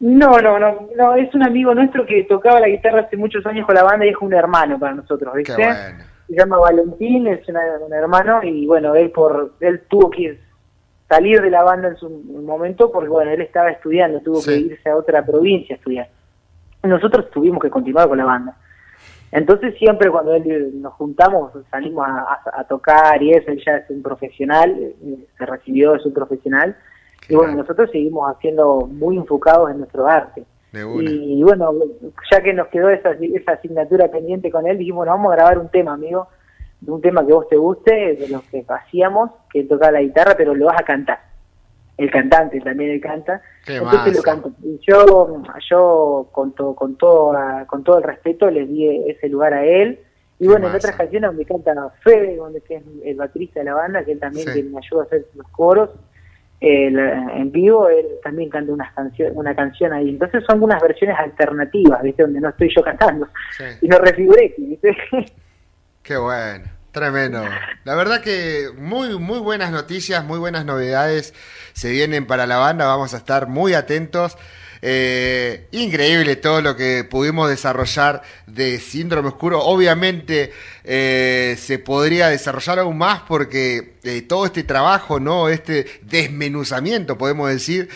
[0.00, 3.64] No, no, no, no, es un amigo nuestro que tocaba la guitarra hace muchos años
[3.64, 5.54] con la banda y es un hermano para nosotros, ¿viste?
[5.54, 10.38] Se llama Valentín, es un hermano y bueno, él por él tuvo que
[11.10, 14.88] salir de la banda en su momento porque, bueno, él estaba estudiando, tuvo que irse
[14.88, 16.08] a otra provincia a estudiar.
[16.84, 18.56] Nosotros tuvimos que continuar con la banda.
[19.32, 24.02] Entonces siempre cuando él nos juntamos, salimos a, tocar y eso, él ya es un
[24.02, 26.76] profesional, eh, se recibió, es un profesional.
[27.28, 30.44] Y bueno, nosotros seguimos haciendo muy enfocados en nuestro arte.
[30.72, 31.72] Y bueno,
[32.30, 35.58] ya que nos quedó esa, esa asignatura pendiente con él, dijimos, bueno, vamos a grabar
[35.58, 36.28] un tema, amigo,
[36.86, 40.54] un tema que vos te guste, de los que hacíamos, que tocaba la guitarra, pero
[40.54, 41.20] lo vas a cantar.
[41.96, 43.42] El cantante también él canta.
[43.66, 44.52] Entonces lo canto.
[44.62, 49.52] Y yo, yo con, todo con, todo, con todo el respeto le di ese lugar
[49.52, 50.00] a él.
[50.38, 53.74] Y bueno, en otras canciones donde canta Fede, donde que es el baterista de la
[53.74, 55.90] banda, que él también me ayuda a hacer los coros,
[56.62, 60.08] en vivo él también canta una canción, una canción ahí.
[60.08, 62.22] Entonces son unas versiones alternativas, ¿viste?
[62.22, 63.28] Donde no estoy yo cantando.
[63.82, 64.96] Y no refiguré, ¿viste?
[66.02, 66.80] Qué bueno.
[66.92, 67.44] Tremendo.
[67.84, 71.34] La verdad que muy, muy buenas noticias, muy buenas novedades
[71.72, 72.86] se vienen para la banda.
[72.86, 74.36] Vamos a estar muy atentos.
[74.82, 79.60] Eh, increíble todo lo que pudimos desarrollar de Síndrome Oscuro.
[79.62, 85.48] Obviamente eh, se podría desarrollar aún más porque eh, todo este trabajo, ¿no?
[85.48, 87.88] Este desmenuzamiento, podemos decir,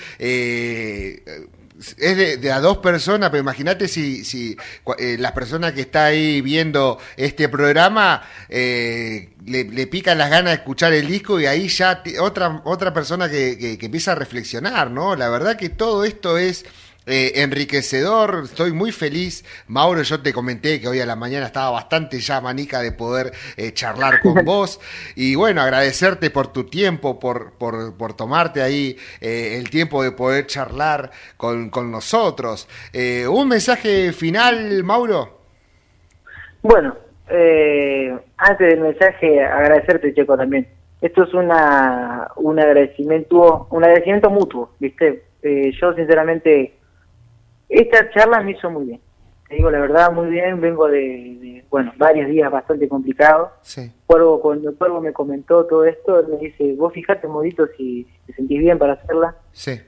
[1.99, 4.57] es de, a dos personas, pero imagínate si, si
[4.99, 10.59] eh, las personas que está ahí viendo este programa eh, le, pican las ganas de
[10.59, 15.17] escuchar el disco y ahí ya otra, otra persona que, que empieza a reflexionar, ¿no?
[15.17, 16.65] La verdad que todo esto es
[17.07, 19.45] eh, enriquecedor, estoy muy feliz.
[19.69, 23.33] Mauro, yo te comenté que hoy a la mañana estaba bastante ya manica de poder
[23.59, 24.81] eh, charlar con vos.
[25.15, 30.13] Y bueno, agradecerte por tu tiempo, por, por, por tomarte ahí eh, el tiempo de
[30.13, 32.69] poder charlar con, con nosotros.
[33.29, 35.41] ¿Un mensaje final, Mauro?
[36.63, 36.97] Bueno,
[38.39, 40.67] antes del mensaje, agradecerte, Checo, también.
[41.03, 45.25] Esto es una, un agradecimiento, un agradecimiento mutuo, ¿viste?
[45.43, 46.73] yo sinceramente
[47.69, 49.01] esta charla me hizo muy bien.
[49.49, 50.61] Te digo la verdad, muy bien.
[50.61, 53.51] Vengo de, bueno, varios días bastante complicados.
[53.63, 53.91] Sí.
[54.07, 58.33] Cuervo, cuando el Cuervo me comentó todo esto, me dice, vos fijate, Modito, si, te
[58.35, 59.37] sentís bien para hacerla.
[59.53, 59.81] Sí.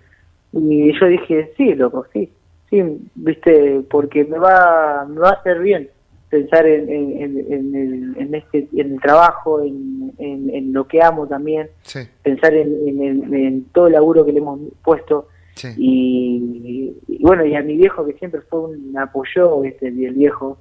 [0.52, 2.32] Y yo dije, sí, loco, sí.
[2.70, 2.82] Sí,
[3.14, 5.88] viste, porque me va, me va a hacer bien
[6.28, 11.70] pensar en, en, en, el, este, en el trabajo, en, en, lo que amo también,
[11.82, 12.00] sí.
[12.22, 15.28] pensar en, todo el laburo que le hemos puesto
[15.76, 20.58] y, bueno, y a mi viejo que siempre fue un apoyo, este, el viejo,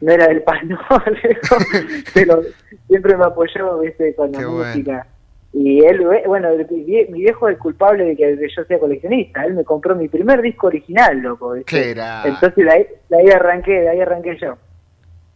[0.00, 0.68] no era del pan,
[2.14, 2.42] pero
[2.86, 5.06] siempre me apoyó este, con la música.
[5.52, 9.44] Y él, eh, bueno, mi viejo es el culpable de que yo sea coleccionista.
[9.44, 11.54] Él me compró mi primer disco original, loco.
[12.26, 14.56] Entonces de ahí, ahí, arranqué, de ahí arranqué yo.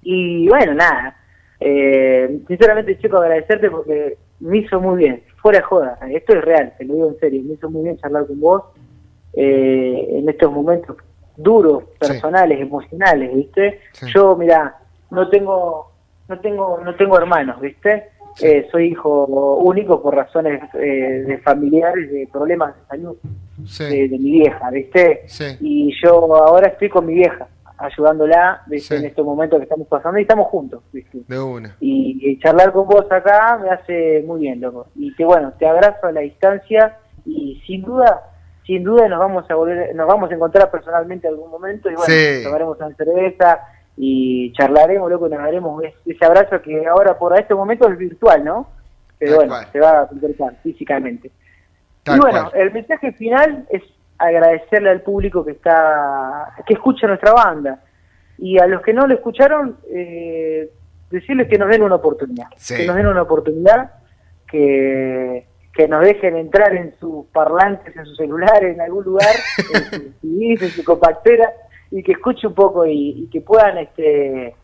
[0.03, 1.17] Y bueno, nada.
[1.61, 5.23] Eh, sinceramente, chico, agradecerte porque me hizo muy bien.
[5.37, 5.99] Fuera de joda.
[6.11, 7.43] Esto es real, te lo digo en serio.
[7.45, 8.65] Me hizo muy bien charlar con vos
[9.35, 10.97] eh, en estos momentos
[11.37, 13.81] duros, personales, emocionales, ¿viste?
[14.13, 14.77] Yo, mira,
[15.11, 15.93] no tengo,
[16.29, 18.11] no tengo, no tengo hermanos, ¿viste?
[18.41, 23.17] Eh, soy hijo único por razones eh, de familiares, de problemas de salud
[23.79, 25.27] de, mi vieja, ¿viste?
[25.61, 28.97] Y yo ahora estoy con mi vieja, ayudándola ¿viste?
[28.97, 31.19] en estos momentos que estamos pasando y estamos juntos, ¿viste?
[31.29, 31.77] De una.
[31.81, 34.87] Y, charlar con vos acá me hace muy bien, loco.
[34.97, 38.32] Y que bueno, te abrazo a la distancia y sin duda
[38.67, 41.95] sin duda nos vamos a volver, nos vamos a encontrar personalmente en algún momento y
[41.95, 43.61] bueno, tomaremos una cerveza
[43.97, 48.69] y charlaremos, loco, nos daremos ese abrazo que ahora por este momento es virtual, ¿no?
[49.19, 51.31] Pero bueno, se va a concretar físicamente.
[52.07, 53.83] y bueno, el mensaje final es
[54.19, 57.81] agradecerle al público que está, que escucha nuestra banda.
[58.39, 60.71] Y a los que no lo escucharon, eh,
[61.11, 62.49] decirles que nos den una oportunidad.
[62.67, 63.93] Que nos den una oportunidad,
[64.49, 69.35] que que nos dejen entrar en sus parlantes, en sus celulares, en algún lugar,
[69.93, 71.53] en su en su compactera,
[71.91, 74.55] y que escuche un poco y, que puedan este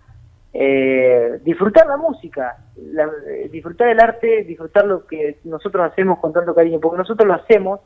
[0.52, 6.54] eh, disfrutar la música, eh, disfrutar el arte, disfrutar lo que nosotros hacemos con tanto
[6.54, 7.80] cariño, porque nosotros lo hacemos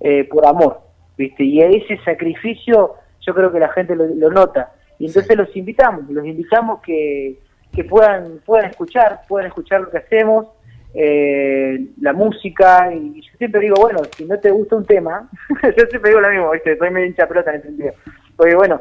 [0.00, 0.80] eh, por amor,
[1.16, 1.44] ¿viste?
[1.44, 4.72] Y ese sacrificio yo creo que la gente lo, nota.
[4.98, 7.38] Y entonces los invitamos, los invitamos que,
[7.72, 10.46] que puedan, puedan escuchar, puedan escuchar lo que hacemos,
[10.94, 15.28] eh, la música, y yo siempre digo, bueno, si no te gusta un tema,
[15.62, 16.76] yo siempre digo lo mismo, ¿viste?
[16.76, 17.92] soy medio hincha pelota en ese sentido,
[18.36, 18.80] porque bueno,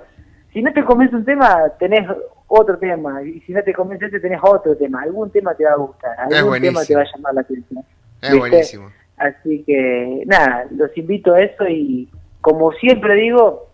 [0.51, 2.07] si no te convence un tema, tenés
[2.47, 5.71] otro tema, y si no te convence ese, tenés otro tema, algún tema te va
[5.71, 7.83] a gustar, algún tema te va a llamar la atención.
[8.21, 8.91] Es buenísimo.
[9.17, 12.09] Así que, nada, los invito a eso y
[12.41, 13.69] como siempre digo,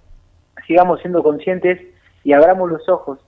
[0.67, 1.79] sigamos siendo conscientes
[2.23, 3.19] y abramos los ojos.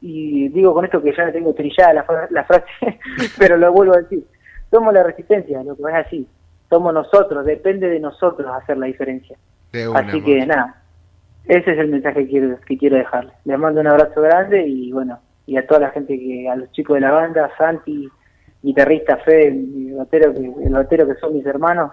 [0.00, 2.64] Y digo con esto que ya tengo trillada la, la frase,
[3.38, 4.24] pero lo vuelvo a decir
[4.70, 6.28] somos la resistencia, lo que es así.
[6.68, 9.36] Somos nosotros, depende de nosotros hacer la diferencia.
[9.94, 10.82] así que nada,
[11.46, 13.34] ese es el mensaje que quiero, que quiero dejarles.
[13.44, 16.70] Les mando un abrazo grande y bueno, y a toda la gente que, a los
[16.72, 18.08] chicos de la banda, Santi,
[18.62, 21.92] guitarrista Fede, el batero que, el batero que son mis hermanos,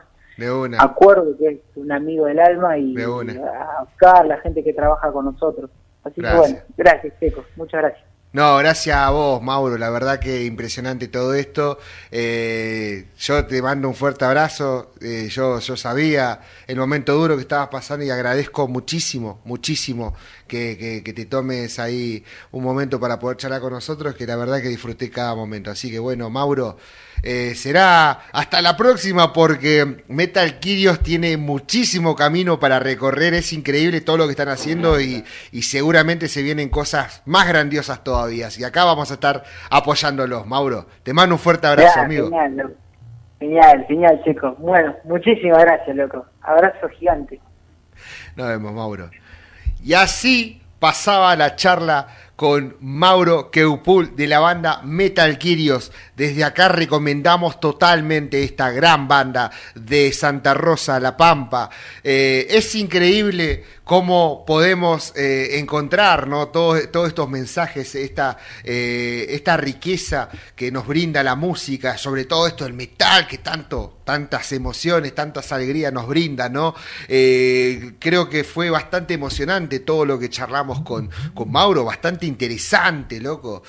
[0.78, 5.26] acuerdo que es un amigo del alma y a buscar la gente que trabaja con
[5.26, 5.71] nosotros.
[6.03, 8.14] Así que bueno, gracias, Checo, muchas gracias.
[8.36, 9.77] No, gracias a vos, Mauro.
[9.77, 11.79] La verdad que impresionante todo esto.
[12.11, 14.91] Eh, yo te mando un fuerte abrazo.
[14.99, 20.13] Eh, yo, yo sabía el momento duro que estabas pasando y agradezco muchísimo, muchísimo
[20.49, 24.61] que, que, te tomes ahí un momento para poder charlar con nosotros, que la verdad
[24.61, 25.71] que disfruté cada momento.
[25.71, 26.77] Así que bueno, Mauro,
[27.24, 34.01] eh, será hasta la próxima porque Metal Kirios tiene muchísimo camino para recorrer, es increíble
[34.01, 35.24] todo lo que están haciendo y,
[35.61, 38.49] seguramente se vienen cosas más grandiosas todavía.
[38.57, 40.86] Y acá vamos a estar apoyándolos, Mauro.
[41.03, 42.30] Te mando un fuerte abrazo, amigo.
[42.30, 42.76] Genial,
[43.39, 44.55] genial, genial, chico.
[44.59, 46.26] Bueno, muchísimas gracias, loco.
[46.41, 47.39] Abrazo gigante.
[48.36, 49.09] Nos vemos, Mauro.
[49.84, 55.91] Y así pasaba la charla con Mauro Keupul de la banda Metal Kirios.
[56.15, 61.69] Desde acá recomendamos totalmente esta gran banda de Santa Rosa, La Pampa.
[62.03, 66.49] Eh, es increíble cómo podemos eh, encontrar ¿no?
[66.49, 72.65] todos, estos mensajes, esta, eh, esta riqueza que nos brinda la música, sobre todo esto
[72.65, 76.75] el metal que tanto, tantas emociones, tantas alegrías nos brinda, ¿no?
[77.07, 83.21] Eh, creo que fue bastante emocionante todo lo que charlamos con, con Mauro, bastante interesante,
[83.21, 83.61] loco.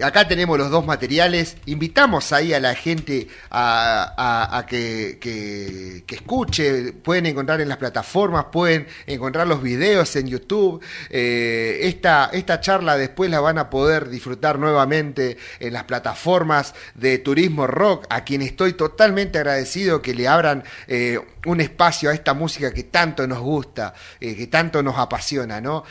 [0.00, 1.58] Acá tenemos los dos materiales.
[1.66, 6.94] Invitamos ahí a la gente a, que, escuche.
[6.94, 10.82] Pueden encontrar en las plataformas, pueden encontrar los videos en YouTube.
[11.10, 17.18] Eh, esta, esta charla después la van a poder disfrutar nuevamente en las plataformas de
[17.18, 22.32] Turismo Rock, a quien estoy totalmente agradecido que le abran eh, un espacio a esta
[22.32, 25.84] música que tanto nos gusta, eh, que tanto nos apasiona, ¿no?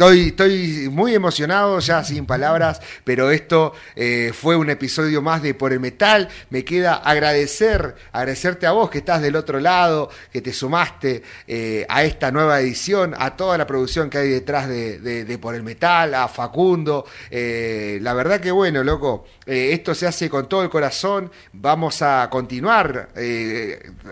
[0.00, 5.72] Estoy, muy emocionado, ya sin palabras, pero esto eh, fue un episodio más de Por
[5.72, 6.28] el Metal.
[6.50, 11.84] Me queda agradecer, agradecerte a vos que estás del otro lado, que te sumaste eh,
[11.88, 16.14] a esta nueva edición, a toda la producción que hay detrás de, Por el Metal,
[16.14, 17.04] a Facundo.
[17.28, 21.28] Eh, la verdad que bueno, loco, esto se hace con todo el corazón.
[21.54, 23.08] Vamos a continuar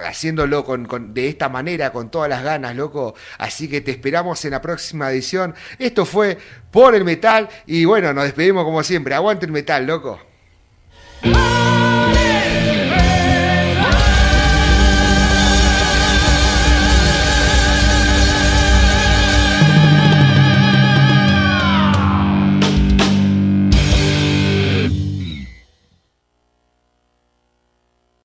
[0.05, 3.15] haciéndolo con, de esta manera, con todas las ganas, loco.
[3.39, 5.55] Así que te esperamos en la próxima edición.
[5.79, 6.39] Esto fue
[6.71, 9.15] por el metal y bueno, nos despedimos como siempre.
[9.15, 10.21] Aguante el metal, loco.